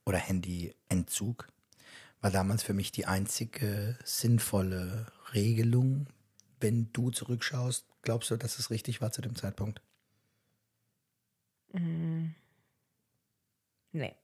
oder 0.04 0.18
Handyentzug, 0.18 1.48
war 2.20 2.30
damals 2.30 2.62
für 2.62 2.74
mich 2.74 2.92
die 2.92 3.06
einzige 3.06 3.98
sinnvolle 4.04 5.06
Regelung. 5.33 6.06
Wenn 6.61 6.92
du 6.92 7.11
zurückschaust, 7.11 7.87
glaubst 8.02 8.30
du, 8.30 8.37
dass 8.37 8.59
es 8.59 8.70
richtig 8.70 9.00
war 9.00 9.12
zu 9.12 9.22
dem 9.22 9.37
Zeitpunkt? 9.37 9.80
Nee. 13.92 14.14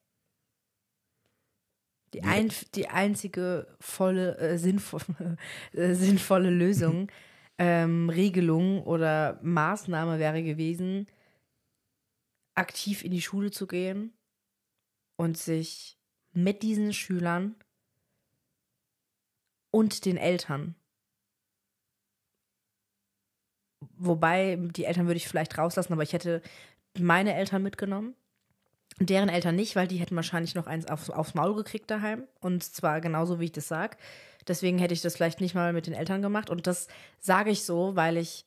Die, 2.12 2.22
ein, 2.22 2.50
die 2.74 2.88
einzige 2.88 3.66
volle, 3.80 4.38
äh, 4.38 4.58
sinnvolle, 4.58 5.36
äh, 5.72 5.94
sinnvolle 5.94 6.50
Lösung, 6.50 7.10
ähm, 7.58 8.10
Regelung 8.10 8.82
oder 8.82 9.40
Maßnahme 9.42 10.18
wäre 10.18 10.42
gewesen, 10.42 11.06
aktiv 12.54 13.04
in 13.04 13.10
die 13.10 13.22
Schule 13.22 13.50
zu 13.50 13.66
gehen 13.66 14.12
und 15.16 15.38
sich 15.38 15.98
mit 16.32 16.62
diesen 16.62 16.92
Schülern 16.92 17.54
und 19.70 20.04
den 20.04 20.16
Eltern 20.16 20.74
wobei, 23.96 24.56
die 24.56 24.84
Eltern 24.84 25.06
würde 25.06 25.16
ich 25.16 25.28
vielleicht 25.28 25.58
rauslassen, 25.58 25.92
aber 25.92 26.02
ich 26.02 26.12
hätte 26.12 26.42
meine 26.98 27.34
Eltern 27.34 27.62
mitgenommen. 27.62 28.14
Deren 28.98 29.28
Eltern 29.28 29.56
nicht, 29.56 29.76
weil 29.76 29.86
die 29.86 29.96
hätten 29.96 30.16
wahrscheinlich 30.16 30.54
noch 30.54 30.66
eins 30.66 30.86
aufs, 30.86 31.10
aufs 31.10 31.34
Maul 31.34 31.54
gekriegt 31.54 31.90
daheim. 31.90 32.24
Und 32.40 32.62
zwar 32.62 33.00
genauso, 33.00 33.40
wie 33.40 33.46
ich 33.46 33.52
das 33.52 33.68
sage. 33.68 33.96
Deswegen 34.48 34.78
hätte 34.78 34.94
ich 34.94 35.02
das 35.02 35.16
vielleicht 35.16 35.40
nicht 35.40 35.54
mal 35.54 35.72
mit 35.72 35.86
den 35.86 35.94
Eltern 35.94 36.22
gemacht. 36.22 36.50
Und 36.50 36.66
das 36.66 36.88
sage 37.18 37.50
ich 37.50 37.64
so, 37.64 37.96
weil 37.96 38.16
ich 38.16 38.46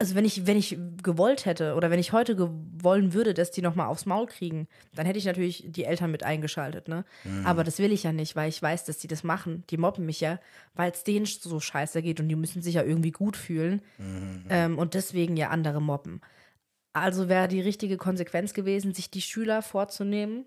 also 0.00 0.14
wenn 0.14 0.24
ich, 0.24 0.46
wenn 0.46 0.56
ich 0.56 0.78
gewollt 1.02 1.44
hätte 1.44 1.74
oder 1.74 1.90
wenn 1.90 2.00
ich 2.00 2.12
heute 2.12 2.38
wollen 2.38 3.12
würde, 3.12 3.34
dass 3.34 3.50
die 3.50 3.60
nochmal 3.60 3.88
aufs 3.88 4.06
Maul 4.06 4.24
kriegen, 4.24 4.66
dann 4.94 5.04
hätte 5.04 5.18
ich 5.18 5.26
natürlich 5.26 5.62
die 5.66 5.84
Eltern 5.84 6.10
mit 6.10 6.24
eingeschaltet, 6.24 6.88
ne? 6.88 7.04
Mhm. 7.22 7.44
Aber 7.44 7.64
das 7.64 7.78
will 7.78 7.92
ich 7.92 8.04
ja 8.04 8.12
nicht, 8.12 8.34
weil 8.34 8.48
ich 8.48 8.62
weiß, 8.62 8.86
dass 8.86 8.96
die 8.96 9.08
das 9.08 9.24
machen. 9.24 9.62
Die 9.68 9.76
mobben 9.76 10.06
mich 10.06 10.20
ja, 10.20 10.40
weil 10.72 10.90
es 10.90 11.04
denen 11.04 11.26
so 11.26 11.60
scheiße 11.60 12.00
geht 12.00 12.18
und 12.18 12.28
die 12.28 12.36
müssen 12.36 12.62
sich 12.62 12.76
ja 12.76 12.82
irgendwie 12.82 13.10
gut 13.10 13.36
fühlen 13.36 13.82
mhm. 13.98 14.44
ähm, 14.48 14.78
und 14.78 14.94
deswegen 14.94 15.36
ja 15.36 15.50
andere 15.50 15.82
mobben. 15.82 16.22
Also 16.92 17.28
wäre 17.28 17.48
die 17.48 17.60
richtige 17.60 17.96
Konsequenz 17.96 18.52
gewesen, 18.52 18.94
sich 18.94 19.10
die 19.10 19.22
Schüler 19.22 19.62
vorzunehmen, 19.62 20.46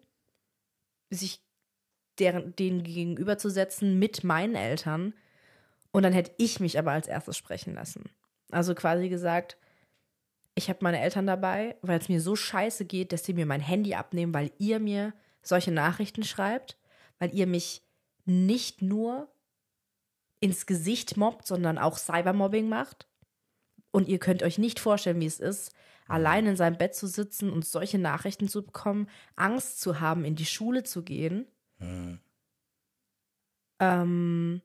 sich 1.09 1.41
deren, 2.19 2.55
denen 2.55 2.83
gegenüberzusetzen 2.83 3.97
mit 3.97 4.23
meinen 4.23 4.55
Eltern 4.55 5.13
und 5.91 6.03
dann 6.03 6.13
hätte 6.13 6.31
ich 6.37 6.59
mich 6.59 6.77
aber 6.77 6.91
als 6.91 7.07
erstes 7.07 7.37
sprechen 7.37 7.75
lassen. 7.75 8.09
Also 8.51 8.75
quasi 8.75 9.09
gesagt, 9.09 9.57
ich 10.55 10.69
habe 10.69 10.79
meine 10.81 10.99
Eltern 10.99 11.25
dabei, 11.25 11.77
weil 11.81 11.99
es 11.99 12.09
mir 12.09 12.21
so 12.21 12.35
scheiße 12.35 12.85
geht, 12.85 13.11
dass 13.11 13.23
sie 13.23 13.33
mir 13.33 13.45
mein 13.45 13.61
Handy 13.61 13.95
abnehmen, 13.95 14.33
weil 14.33 14.51
ihr 14.57 14.79
mir 14.79 15.13
solche 15.41 15.71
Nachrichten 15.71 16.23
schreibt, 16.23 16.77
weil 17.19 17.33
ihr 17.33 17.47
mich 17.47 17.81
nicht 18.25 18.81
nur 18.81 19.31
ins 20.39 20.65
Gesicht 20.65 21.17
mobbt, 21.17 21.47
sondern 21.47 21.77
auch 21.77 21.97
Cybermobbing 21.97 22.67
macht. 22.67 23.07
Und 23.91 24.07
ihr 24.07 24.19
könnt 24.19 24.43
euch 24.43 24.57
nicht 24.57 24.79
vorstellen, 24.79 25.21
wie 25.21 25.25
es 25.25 25.39
ist, 25.39 25.73
allein 26.07 26.45
in 26.47 26.55
seinem 26.55 26.77
Bett 26.77 26.95
zu 26.95 27.07
sitzen 27.07 27.49
und 27.51 27.65
solche 27.65 27.97
Nachrichten 27.97 28.47
zu 28.47 28.63
bekommen, 28.63 29.07
Angst 29.35 29.81
zu 29.81 29.99
haben, 29.99 30.25
in 30.25 30.35
die 30.35 30.45
Schule 30.45 30.83
zu 30.83 31.03
gehen. 31.03 31.47
Mhm. 31.79 32.19
Ähm, 33.79 34.61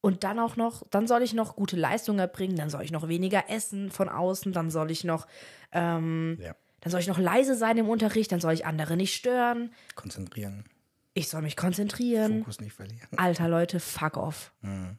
und 0.00 0.22
dann 0.22 0.38
auch 0.38 0.56
noch, 0.56 0.86
dann 0.90 1.08
soll 1.08 1.22
ich 1.22 1.34
noch 1.34 1.56
gute 1.56 1.76
Leistungen 1.76 2.20
erbringen, 2.20 2.56
dann 2.56 2.70
soll 2.70 2.82
ich 2.82 2.92
noch 2.92 3.08
weniger 3.08 3.50
essen 3.50 3.90
von 3.90 4.08
außen, 4.08 4.52
dann 4.52 4.70
soll 4.70 4.90
ich 4.90 5.02
noch, 5.02 5.26
ähm, 5.72 6.38
ja. 6.40 6.54
dann 6.80 6.92
soll 6.92 7.00
ich 7.00 7.08
noch 7.08 7.18
leise 7.18 7.56
sein 7.56 7.76
im 7.76 7.88
Unterricht, 7.88 8.30
dann 8.30 8.40
soll 8.40 8.52
ich 8.52 8.66
andere 8.66 8.96
nicht 8.96 9.14
stören. 9.14 9.72
Konzentrieren. 9.96 10.64
Ich 11.14 11.28
soll 11.28 11.42
mich 11.42 11.56
konzentrieren. 11.56 12.40
Fokus 12.40 12.60
nicht 12.60 12.74
verlieren. 12.74 13.08
Alter 13.16 13.48
Leute, 13.48 13.80
fuck 13.80 14.16
off. 14.16 14.52
Mhm. 14.60 14.98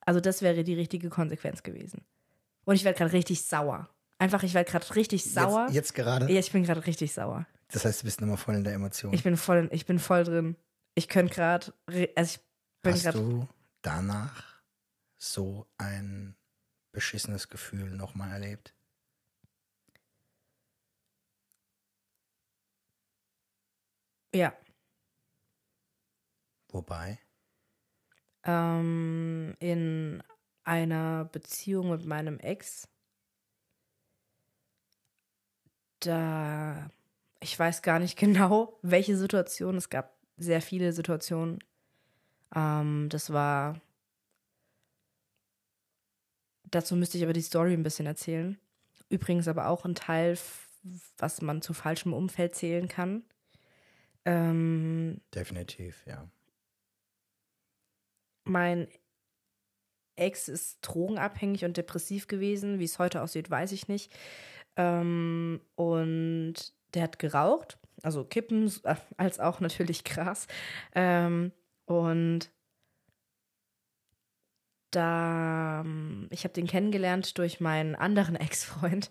Also 0.00 0.20
das 0.20 0.40
wäre 0.40 0.64
die 0.64 0.74
richtige 0.74 1.10
Konsequenz 1.10 1.62
gewesen. 1.62 2.06
Und 2.66 2.74
ich 2.74 2.84
werde 2.84 2.98
gerade 2.98 3.12
richtig 3.12 3.42
sauer. 3.42 3.88
Einfach, 4.18 4.42
ich 4.42 4.52
werde 4.54 4.70
gerade 4.70 4.94
richtig 4.96 5.24
sauer. 5.24 5.66
Jetzt, 5.66 5.74
jetzt 5.74 5.94
gerade? 5.94 6.30
Ja, 6.30 6.40
ich 6.40 6.50
bin 6.50 6.64
gerade 6.64 6.84
richtig 6.84 7.12
sauer. 7.12 7.46
Das 7.68 7.84
heißt, 7.84 8.02
du 8.02 8.04
bist 8.06 8.20
immer 8.20 8.36
voll 8.36 8.56
in 8.56 8.64
der 8.64 8.74
Emotion. 8.74 9.12
Ich 9.12 9.22
bin 9.22 9.36
voll, 9.36 9.68
ich 9.72 9.86
bin 9.86 9.98
voll 9.98 10.24
drin. 10.24 10.56
Ich 10.94 11.08
könnte 11.08 11.34
gerade, 11.34 11.72
also 12.16 12.34
ich 12.34 12.40
bin 12.82 12.94
gerade 12.94 13.48
danach 13.82 14.62
so 15.16 15.66
ein 15.78 16.36
beschissenes 16.92 17.48
Gefühl 17.48 17.90
nochmal 17.90 18.32
erlebt? 18.32 18.74
Ja. 24.34 24.52
Wobei? 26.68 27.18
Ähm, 28.44 29.54
in 29.60 30.22
einer 30.66 31.24
Beziehung 31.26 31.90
mit 31.90 32.04
meinem 32.04 32.38
Ex. 32.40 32.88
Da, 36.00 36.90
ich 37.40 37.58
weiß 37.58 37.82
gar 37.82 37.98
nicht 37.98 38.18
genau, 38.18 38.78
welche 38.82 39.16
Situation. 39.16 39.76
Es 39.76 39.88
gab 39.88 40.16
sehr 40.36 40.60
viele 40.60 40.92
Situationen. 40.92 41.60
Ähm, 42.54 43.08
das 43.08 43.32
war. 43.32 43.80
Dazu 46.70 46.96
müsste 46.96 47.16
ich 47.16 47.24
aber 47.24 47.32
die 47.32 47.42
Story 47.42 47.72
ein 47.72 47.84
bisschen 47.84 48.06
erzählen. 48.06 48.58
Übrigens 49.08 49.46
aber 49.46 49.68
auch 49.68 49.84
ein 49.84 49.94
Teil, 49.94 50.36
was 51.16 51.40
man 51.40 51.62
zu 51.62 51.74
falschem 51.74 52.12
Umfeld 52.12 52.56
zählen 52.56 52.88
kann. 52.88 53.24
Ähm, 54.24 55.20
Definitiv, 55.32 56.04
ja. 56.06 56.28
Mein 58.42 58.88
Ex 60.16 60.48
ist 60.48 60.78
drogenabhängig 60.82 61.64
und 61.64 61.76
depressiv 61.76 62.26
gewesen. 62.26 62.78
Wie 62.78 62.84
es 62.84 62.98
heute 62.98 63.22
aussieht, 63.22 63.50
weiß 63.50 63.72
ich 63.72 63.88
nicht. 63.88 64.12
Ähm, 64.76 65.60
und 65.74 66.54
der 66.94 67.02
hat 67.02 67.18
geraucht, 67.18 67.78
also 68.02 68.24
Kippen, 68.24 68.72
äh, 68.84 68.96
als 69.16 69.40
auch 69.40 69.60
natürlich 69.60 70.04
Gras. 70.04 70.46
Ähm, 70.94 71.52
und 71.86 72.50
da, 74.90 75.82
ähm, 75.84 76.28
ich 76.30 76.44
habe 76.44 76.54
den 76.54 76.66
kennengelernt 76.66 77.38
durch 77.38 77.60
meinen 77.60 77.94
anderen 77.94 78.36
Ex-Freund 78.36 79.10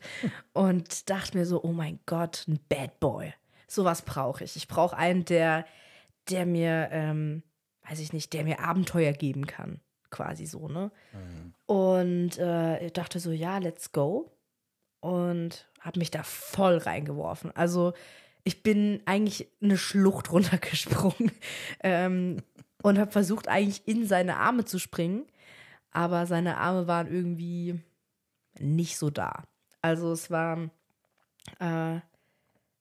und 0.53 1.09
dachte 1.09 1.37
mir 1.37 1.45
so, 1.45 1.63
oh 1.63 1.71
mein 1.71 1.99
Gott, 2.05 2.45
ein 2.47 2.59
Bad 2.69 2.99
Boy. 2.99 3.33
Sowas 3.67 4.03
brauche 4.03 4.43
ich. 4.43 4.55
Ich 4.55 4.67
brauche 4.67 4.95
einen, 4.95 5.25
der, 5.25 5.65
der 6.29 6.45
mir, 6.45 6.89
ähm, 6.91 7.43
weiß 7.87 7.99
ich 7.99 8.13
nicht, 8.13 8.33
der 8.33 8.43
mir 8.43 8.59
Abenteuer 8.59 9.11
geben 9.11 9.47
kann. 9.47 9.79
Quasi 10.15 10.45
so, 10.45 10.69
ne? 10.69 10.91
Mhm. 11.11 11.53
Und 11.65 12.37
äh, 12.37 12.85
ich 12.85 12.93
dachte 12.93 13.19
so, 13.19 13.31
ja, 13.31 13.57
let's 13.57 13.91
go. 13.91 14.31
Und 15.01 15.67
habe 15.81 15.99
mich 15.99 16.09
da 16.09 16.23
voll 16.23 16.77
reingeworfen. 16.77 17.51
Also 17.53 17.93
ich 18.45 18.63
bin 18.63 19.01
eigentlich 19.05 19.49
eine 19.61 19.77
Schlucht 19.77 20.31
runtergesprungen. 20.31 21.31
ähm, 21.83 22.37
und 22.81 22.97
habe 22.97 23.11
versucht, 23.11 23.49
eigentlich 23.49 23.85
in 23.87 24.07
seine 24.07 24.37
Arme 24.37 24.63
zu 24.63 24.79
springen, 24.79 25.25
aber 25.91 26.27
seine 26.27 26.57
Arme 26.57 26.87
waren 26.87 27.11
irgendwie 27.11 27.81
nicht 28.59 28.97
so 28.97 29.09
da. 29.09 29.43
Also 29.81 30.13
es 30.13 30.31
war 30.31 30.69
äh, 31.59 31.99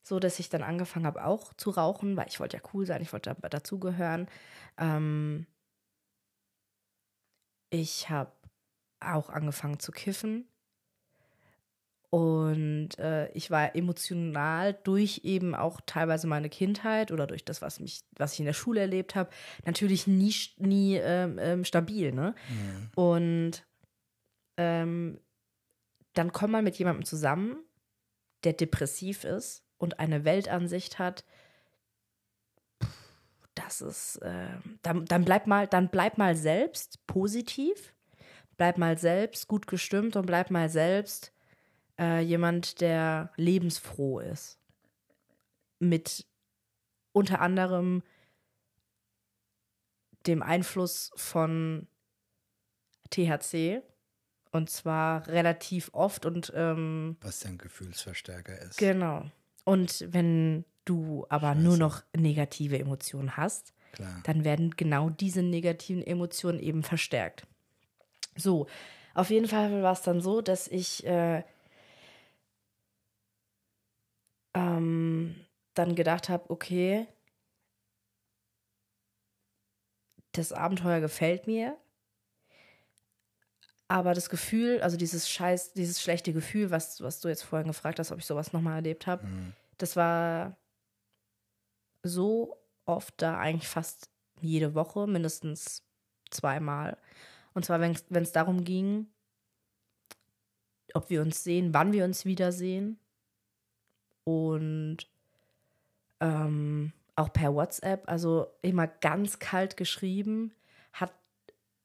so, 0.03 0.21
dass 0.21 0.39
ich 0.39 0.51
dann 0.51 0.63
angefangen 0.63 1.07
habe, 1.07 1.25
auch 1.25 1.55
zu 1.55 1.71
rauchen, 1.71 2.17
weil 2.17 2.27
ich 2.29 2.39
wollte 2.39 2.59
ja 2.59 2.63
cool 2.75 2.87
sein, 2.87 3.03
ich 3.03 3.13
wollte 3.13 3.35
dazugehören. 3.49 4.29
Ähm, 4.79 5.47
ich 7.75 8.09
habe 8.09 8.31
auch 9.01 9.29
angefangen 9.29 9.81
zu 9.81 9.91
kiffen. 9.91 10.47
Und 12.11 12.97
äh, 13.01 13.29
ich 13.33 13.51
war 13.51 13.75
emotional 13.75 14.73
durch 14.85 15.23
eben 15.25 15.57
auch 15.57 15.81
teilweise 15.85 16.29
meine 16.29 16.49
Kindheit 16.49 17.11
oder 17.11 17.27
durch 17.27 17.45
das, 17.45 17.61
was 17.61 17.81
mich, 17.81 18.03
was 18.17 18.35
ich 18.35 18.39
in 18.39 18.47
der 18.47 18.53
Schule 18.53 18.83
erlebt 18.83 19.17
habe, 19.17 19.31
natürlich 19.65 20.07
nie, 20.07 20.33
nie 20.59 20.95
ähm, 20.95 21.41
ähm, 21.41 21.65
stabil. 21.65 22.13
Ne? 22.13 22.37
Mhm. 22.49 22.91
Und 22.95 23.67
ähm, 24.57 25.19
dann 26.13 26.31
kommt 26.31 26.53
man 26.53 26.63
mit 26.63 26.77
jemandem 26.77 27.05
zusammen, 27.05 27.57
der 28.45 28.53
depressiv 28.53 29.25
ist 29.25 29.65
und 29.79 29.99
eine 29.99 30.25
Weltansicht 30.25 31.01
hat. 31.01 31.25
Das 33.55 33.81
ist, 33.81 34.17
äh, 34.17 34.49
dann, 34.83 35.05
dann 35.05 35.25
bleib 35.25 35.47
mal, 35.47 35.67
dann 35.67 35.89
bleib 35.89 36.19
mal 36.19 36.35
selbst 36.35 37.07
positiv, 37.07 37.95
bleib 38.57 38.79
mal 38.79 38.99
selbst 38.99 39.47
gut 39.47 39.67
gestimmt 39.67 40.17
und 40.17 40.27
bleib 40.27 40.51
mal 40.51 40.69
selbst 40.69 41.33
äh, 41.99 42.21
jemand, 42.21 42.81
der 42.81 43.33
lebensfroh 43.37 44.21
ist. 44.21 44.59
Mit 45.79 46.27
unter 47.13 47.41
anderem 47.41 48.03
dem 50.27 50.43
Einfluss 50.43 51.11
von 51.15 51.87
THC. 53.11 53.83
Und 54.51 54.71
zwar 54.71 55.27
relativ 55.27 55.91
oft 55.93 56.27
und. 56.27 56.53
Ähm, 56.55 57.17
Was 57.21 57.45
ein 57.45 57.59
Gefühlsverstärker 57.59 58.57
ist. 58.61 58.79
Genau. 58.79 59.29
Und 59.65 60.07
wenn 60.11 60.65
du 60.85 61.27
aber 61.29 61.53
Scheiße. 61.55 61.61
nur 61.61 61.77
noch 61.77 62.03
negative 62.17 62.79
Emotionen 62.79 63.37
hast, 63.37 63.73
Klar. 63.93 64.21
dann 64.25 64.45
werden 64.45 64.73
genau 64.77 65.11
diese 65.11 65.43
negativen 65.43 66.03
Emotionen 66.03 66.59
eben 66.59 66.83
verstärkt. 66.83 67.47
So, 68.37 68.67
auf 69.15 69.31
jeden 69.31 69.49
Fall 69.49 69.83
war 69.83 69.93
es 69.93 70.03
dann 70.03 70.21
so, 70.21 70.41
dass 70.41 70.67
ich 70.69 71.07
äh, 71.07 71.45
ähm, 74.55 75.37
dann 75.75 75.95
gedacht 75.95 76.29
habe, 76.29 76.51
okay, 76.51 77.07
das 80.33 80.53
Abenteuer 80.53 81.01
gefällt 81.01 81.47
mir, 81.47 81.77
aber 83.87 84.15
das 84.15 84.31
Gefühl, 84.31 84.81
also 84.81 84.97
dieses 84.97 85.29
scheiß, 85.29 85.75
dieses 85.75 86.03
schlechte 86.03 86.33
Gefühl, 86.33 86.71
was, 86.71 87.01
was 87.01 87.21
du 87.21 87.29
jetzt 87.29 87.43
vorhin 87.43 87.69
gefragt 87.69 87.99
hast, 87.99 88.11
ob 88.11 88.19
ich 88.19 88.27
sowas 88.27 88.53
nochmal 88.53 88.77
erlebt 88.77 89.07
habe, 89.07 89.27
mhm. 89.27 89.53
das 89.79 89.95
war 89.95 90.57
so 92.05 92.57
oft 92.85 93.15
da, 93.17 93.39
eigentlich 93.39 93.69
fast 93.69 94.11
jede 94.41 94.75
Woche, 94.75 95.07
mindestens 95.07 95.83
zweimal. 96.31 96.97
Und 97.55 97.65
zwar, 97.65 97.81
wenn 97.81 98.23
es 98.23 98.33
darum 98.33 98.65
ging, 98.65 99.07
ob 100.95 101.11
wir 101.11 101.23
uns 101.23 101.43
sehen, 101.43 101.75
wann 101.75 101.93
wir 101.93 102.05
uns 102.05 102.25
wiedersehen. 102.25 102.99
Und 104.25 104.99
ähm, 106.21 106.93
auch 107.17 107.33
per 107.33 107.55
WhatsApp, 107.55 108.09
also 108.09 108.47
immer 108.63 108.87
ganz 108.87 109.39
kalt 109.39 109.77
geschrieben, 109.77 110.53
hat 110.93 111.13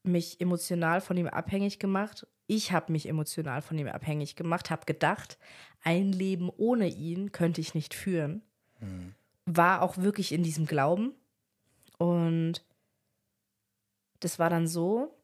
mich 0.03 0.39
emotional 0.41 1.01
von 1.01 1.17
ihm 1.17 1.27
abhängig 1.27 1.79
gemacht. 1.79 2.25
Ich 2.47 2.71
habe 2.71 2.91
mich 2.91 3.07
emotional 3.07 3.61
von 3.61 3.77
ihm 3.77 3.87
abhängig 3.87 4.35
gemacht, 4.35 4.69
habe 4.69 4.85
gedacht, 4.85 5.37
ein 5.83 6.11
Leben 6.11 6.49
ohne 6.49 6.87
ihn 6.87 7.31
könnte 7.31 7.61
ich 7.61 7.75
nicht 7.75 7.93
führen. 7.93 8.41
Mhm. 8.79 9.13
War 9.51 9.81
auch 9.81 9.97
wirklich 9.97 10.31
in 10.31 10.43
diesem 10.43 10.65
Glauben. 10.67 11.13
Und 11.97 12.63
das 14.19 14.37
war 14.37 14.49
dann 14.49 14.67
so, 14.67 15.17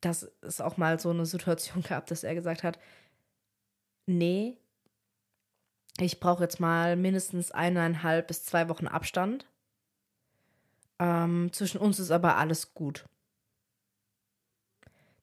dass 0.00 0.30
es 0.40 0.60
auch 0.60 0.76
mal 0.76 0.98
so 0.98 1.10
eine 1.10 1.26
Situation 1.26 1.82
gab, 1.88 2.06
dass 2.06 2.24
er 2.24 2.34
gesagt 2.34 2.64
hat, 2.64 2.78
nee, 4.06 4.58
ich 6.00 6.20
brauche 6.20 6.42
jetzt 6.42 6.60
mal 6.60 6.96
mindestens 6.96 7.50
eineinhalb 7.50 8.26
bis 8.28 8.44
zwei 8.44 8.68
Wochen 8.68 8.86
Abstand. 8.86 9.46
Ähm, 10.98 11.52
zwischen 11.52 11.78
uns 11.78 11.98
ist 11.98 12.10
aber 12.10 12.36
alles 12.36 12.74
gut. 12.74 13.04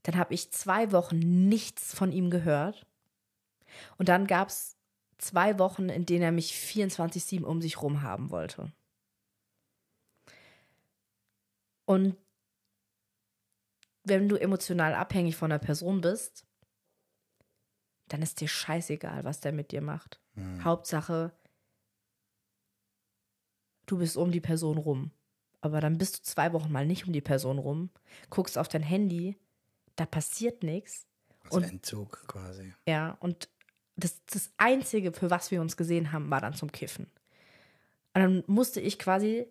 Dann 0.04 0.18
habe 0.18 0.34
ich 0.34 0.52
zwei 0.52 0.92
Wochen 0.92 1.48
nichts 1.50 1.94
von 1.94 2.12
ihm 2.12 2.30
gehört. 2.30 2.86
Und 3.98 4.08
dann 4.08 4.28
gab 4.28 4.50
es 4.50 4.75
zwei 5.18 5.60
Wochen, 5.60 5.90
in 5.90 6.06
denen 6.06 6.24
er 6.24 6.32
mich 6.32 6.54
24-7 6.54 7.44
um 7.44 7.62
sich 7.62 7.82
rum 7.82 8.02
haben 8.02 8.30
wollte. 8.30 8.72
Und 11.86 12.18
wenn 14.04 14.30
du 14.30 14.36
emotional 14.36 14.94
abhängig 14.94 15.36
von 15.36 15.52
einer 15.52 15.60
Person 15.60 16.02
bist, 16.02 16.46
dann 18.08 18.22
ist 18.22 18.40
dir 18.40 18.48
scheißegal, 18.48 19.24
was 19.24 19.40
der 19.40 19.52
mit 19.52 19.72
dir 19.72 19.82
macht. 19.82 20.20
Mhm. 20.36 20.64
Hauptsache, 20.64 21.34
du 23.88 23.98
bist 23.98 24.18
um 24.18 24.32
die 24.32 24.42
Person 24.42 24.78
rum. 24.78 25.12
Aber 25.62 25.82
dann 25.82 25.98
bist 25.98 26.20
du 26.20 26.22
zwei 26.22 26.54
Wochen 26.54 26.72
mal 26.72 26.86
nicht 26.86 27.08
um 27.08 27.14
die 27.14 27.22
Person 27.22 27.58
rum, 27.58 27.90
guckst 28.30 28.58
auf 28.58 28.68
dein 28.68 28.84
Handy, 28.84 29.36
da 29.96 30.06
passiert 30.06 30.62
nichts. 30.62 31.08
Also 31.46 31.62
Entzug 31.62 32.28
quasi. 32.28 32.74
Ja, 32.88 33.18
und 33.20 33.50
das, 33.96 34.24
das 34.26 34.52
Einzige, 34.58 35.12
für 35.14 35.30
was 35.30 35.52
wir 35.52 35.62
uns 35.62 35.78
gesehen 35.78 36.12
haben, 36.12 36.30
war 36.30 36.42
dann 36.42 36.54
zum 36.54 36.72
Kiffen. 36.72 37.06
Und 38.14 38.22
dann 38.22 38.44
musste 38.48 38.80
ich 38.82 39.00
quasi, 39.00 39.46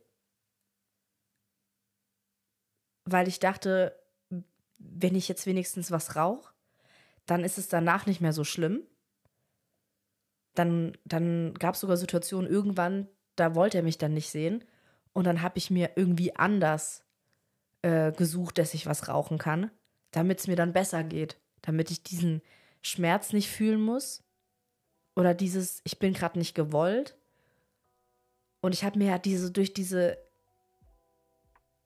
weil 3.04 3.28
ich 3.28 3.38
dachte, 3.38 3.98
wenn 4.78 5.14
ich 5.14 5.28
jetzt 5.28 5.46
wenigstens 5.46 5.90
was 5.90 6.16
rauche, 6.16 6.52
dann 7.26 7.44
ist 7.44 7.58
es 7.58 7.68
danach 7.68 8.06
nicht 8.06 8.20
mehr 8.20 8.32
so 8.32 8.44
schlimm. 8.44 8.82
Dann, 10.54 10.96
dann 11.04 11.54
gab 11.54 11.74
es 11.74 11.80
sogar 11.80 11.96
Situationen 11.96 12.50
irgendwann, 12.50 13.08
da 13.36 13.54
wollte 13.54 13.78
er 13.78 13.82
mich 13.82 13.98
dann 13.98 14.14
nicht 14.14 14.30
sehen. 14.30 14.64
Und 15.12 15.24
dann 15.24 15.42
habe 15.42 15.58
ich 15.58 15.70
mir 15.70 15.92
irgendwie 15.96 16.36
anders 16.36 17.04
äh, 17.82 18.12
gesucht, 18.12 18.58
dass 18.58 18.74
ich 18.74 18.86
was 18.86 19.08
rauchen 19.08 19.38
kann, 19.38 19.70
damit 20.10 20.40
es 20.40 20.46
mir 20.46 20.56
dann 20.56 20.72
besser 20.72 21.04
geht. 21.04 21.40
Damit 21.62 21.90
ich 21.90 22.02
diesen 22.02 22.42
Schmerz 22.82 23.32
nicht 23.32 23.48
fühlen 23.48 23.80
muss. 23.80 24.23
Oder 25.16 25.34
dieses, 25.34 25.80
ich 25.84 25.98
bin 25.98 26.12
gerade 26.12 26.38
nicht 26.38 26.54
gewollt. 26.54 27.16
Und 28.60 28.72
ich 28.72 28.84
habe 28.84 28.98
mir 28.98 29.08
ja 29.08 29.18
diese, 29.18 29.50
durch 29.50 29.74
diese, 29.74 30.18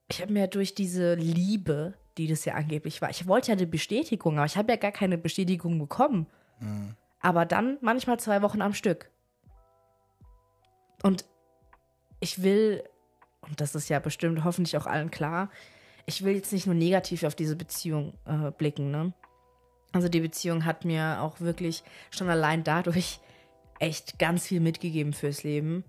ich 0.07 0.21
habe 0.21 0.31
mir 0.31 0.47
durch 0.47 0.75
diese 0.75 1.15
Liebe, 1.15 1.93
die 2.17 2.27
das 2.27 2.45
ja 2.45 2.55
angeblich 2.55 3.01
war. 3.01 3.09
Ich 3.09 3.27
wollte 3.27 3.49
ja 3.49 3.57
eine 3.57 3.67
Bestätigung, 3.67 4.37
aber 4.37 4.45
ich 4.45 4.57
habe 4.57 4.71
ja 4.71 4.77
gar 4.77 4.91
keine 4.91 5.17
Bestätigung 5.17 5.77
bekommen. 5.77 6.27
Mhm. 6.59 6.95
Aber 7.19 7.45
dann 7.45 7.77
manchmal 7.81 8.19
zwei 8.19 8.41
Wochen 8.41 8.61
am 8.61 8.73
Stück. 8.73 9.09
Und 11.03 11.25
ich 12.19 12.41
will, 12.43 12.83
und 13.41 13.61
das 13.61 13.75
ist 13.75 13.89
ja 13.89 13.99
bestimmt 13.99 14.43
hoffentlich 14.43 14.77
auch 14.77 14.85
allen 14.85 15.11
klar, 15.11 15.49
ich 16.05 16.23
will 16.23 16.35
jetzt 16.35 16.51
nicht 16.51 16.65
nur 16.65 16.75
negativ 16.75 17.23
auf 17.23 17.35
diese 17.35 17.55
Beziehung 17.55 18.13
äh, 18.25 18.51
blicken. 18.51 18.91
Ne? 18.91 19.13
Also 19.91 20.07
die 20.07 20.19
Beziehung 20.19 20.65
hat 20.65 20.85
mir 20.85 21.21
auch 21.21 21.39
wirklich 21.39 21.83
schon 22.11 22.29
allein 22.29 22.63
dadurch 22.63 23.19
echt 23.79 24.19
ganz 24.19 24.45
viel 24.45 24.59
mitgegeben 24.59 25.13
fürs 25.13 25.43
Leben. 25.43 25.83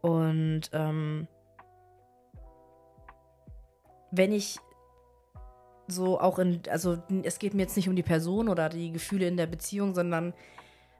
Und 0.00 0.70
ähm, 0.72 1.26
wenn 4.10 4.32
ich 4.32 4.58
so 5.86 6.20
auch 6.20 6.38
in, 6.38 6.62
also 6.70 7.02
es 7.24 7.38
geht 7.38 7.52
mir 7.52 7.62
jetzt 7.62 7.76
nicht 7.76 7.88
um 7.88 7.96
die 7.96 8.02
Person 8.02 8.48
oder 8.48 8.68
die 8.68 8.92
Gefühle 8.92 9.26
in 9.26 9.36
der 9.36 9.46
Beziehung, 9.46 9.94
sondern 9.94 10.32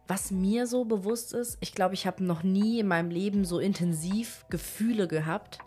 was 0.08 0.32
mir 0.32 0.66
so 0.66 0.84
bewusst 0.84 1.32
ist, 1.32 1.56
ich 1.60 1.72
glaube, 1.72 1.94
ich 1.94 2.06
habe 2.06 2.24
noch 2.24 2.42
nie 2.42 2.80
in 2.80 2.88
meinem 2.88 3.10
Leben 3.10 3.44
so 3.44 3.60
intensiv 3.60 4.44
Gefühle 4.50 5.06
gehabt. 5.06 5.60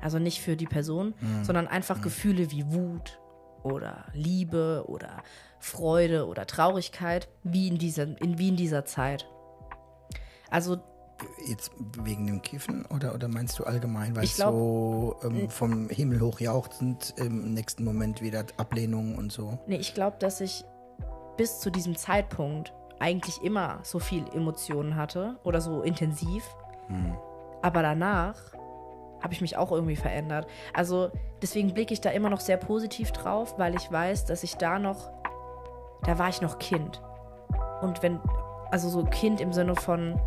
Also 0.00 0.18
nicht 0.18 0.40
für 0.40 0.56
die 0.56 0.66
Person, 0.66 1.14
mhm. 1.20 1.44
sondern 1.44 1.68
einfach 1.68 1.98
mhm. 1.98 2.02
Gefühle 2.02 2.50
wie 2.50 2.64
Wut 2.72 3.18
oder 3.62 4.06
Liebe 4.12 4.84
oder 4.86 5.22
Freude 5.58 6.26
oder 6.26 6.46
Traurigkeit, 6.46 7.28
wie 7.42 7.68
in 7.68 7.78
dieser, 7.78 8.04
in, 8.20 8.38
wie 8.38 8.48
in 8.48 8.56
dieser 8.56 8.84
Zeit. 8.84 9.26
Also 10.50 10.78
Jetzt 11.46 11.72
wegen 12.04 12.26
dem 12.26 12.42
Kiffen 12.42 12.86
oder, 12.86 13.12
oder 13.12 13.26
meinst 13.26 13.58
du 13.58 13.64
allgemein, 13.64 14.14
weil 14.14 14.24
es 14.24 14.36
so 14.36 15.16
ähm, 15.24 15.50
vom 15.50 15.88
Himmel 15.88 16.20
hoch 16.20 16.38
jauchzend 16.38 17.12
im 17.16 17.54
nächsten 17.54 17.82
Moment 17.82 18.22
wieder 18.22 18.44
Ablehnung 18.56 19.16
und 19.16 19.32
so? 19.32 19.58
Nee, 19.66 19.78
ich 19.78 19.94
glaube, 19.94 20.16
dass 20.20 20.40
ich 20.40 20.64
bis 21.36 21.58
zu 21.58 21.70
diesem 21.70 21.96
Zeitpunkt 21.96 22.72
eigentlich 23.00 23.42
immer 23.42 23.80
so 23.82 23.98
viel 23.98 24.24
Emotionen 24.32 24.94
hatte 24.94 25.38
oder 25.42 25.60
so 25.60 25.82
intensiv. 25.82 26.44
Hm. 26.86 27.16
Aber 27.62 27.82
danach 27.82 28.36
habe 29.22 29.32
ich 29.32 29.40
mich 29.40 29.56
auch 29.56 29.72
irgendwie 29.72 29.96
verändert. 29.96 30.46
Also 30.72 31.10
deswegen 31.42 31.74
blicke 31.74 31.92
ich 31.92 32.00
da 32.00 32.10
immer 32.10 32.30
noch 32.30 32.40
sehr 32.40 32.56
positiv 32.56 33.10
drauf, 33.12 33.58
weil 33.58 33.74
ich 33.74 33.90
weiß, 33.90 34.24
dass 34.26 34.42
ich 34.42 34.56
da 34.56 34.78
noch, 34.78 35.10
da 36.04 36.18
war 36.18 36.28
ich 36.28 36.40
noch 36.40 36.58
Kind. 36.58 37.02
Und 37.82 38.02
wenn, 38.02 38.20
also 38.70 38.88
so 38.88 39.04
Kind 39.04 39.40
im 39.40 39.52
Sinne 39.52 39.74
von, 39.74 40.20